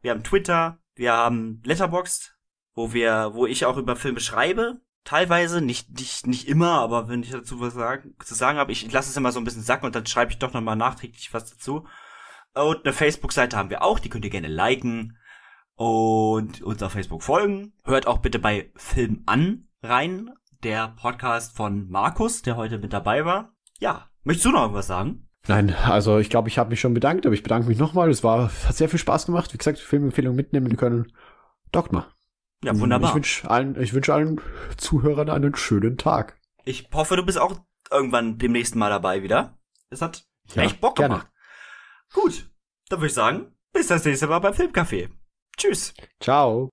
[0.00, 2.36] Wir haben Twitter, wir haben Letterboxd,
[2.74, 4.80] wo wir, wo ich auch über Filme schreibe.
[5.06, 8.90] Teilweise, nicht, nicht, nicht immer, aber wenn ich dazu was sagen, zu sagen habe, ich
[8.90, 11.48] lasse es immer so ein bisschen sacken und dann schreibe ich doch nochmal nachträglich was
[11.48, 11.86] dazu.
[12.54, 15.16] Und eine Facebook-Seite haben wir auch, die könnt ihr gerne liken
[15.76, 17.72] und uns auf Facebook folgen.
[17.84, 20.30] Hört auch bitte bei Film an rein,
[20.64, 23.52] der Podcast von Markus, der heute mit dabei war.
[23.78, 25.28] Ja, möchtest du noch irgendwas sagen?
[25.46, 28.10] Nein, also ich glaube, ich habe mich schon bedankt, aber ich bedanke mich nochmal.
[28.10, 29.52] Es war, hat sehr viel Spaß gemacht.
[29.52, 31.12] Wie gesagt, Filmempfehlungen mitnehmen können.
[31.70, 32.08] Dogma.
[32.66, 33.10] Ja, wunderbar.
[33.10, 34.40] Ich wünsche allen, ich wünsche allen
[34.76, 36.38] Zuhörern einen schönen Tag.
[36.64, 37.60] Ich hoffe, du bist auch
[37.90, 39.58] irgendwann demnächst mal dabei wieder.
[39.90, 41.14] Es hat Ja, echt Bock gerne.
[41.14, 41.28] gemacht.
[42.12, 42.50] Gut,
[42.88, 45.08] dann würde ich sagen, bis das nächste Mal beim Filmcafé.
[45.56, 45.94] Tschüss.
[46.20, 46.70] Ciao.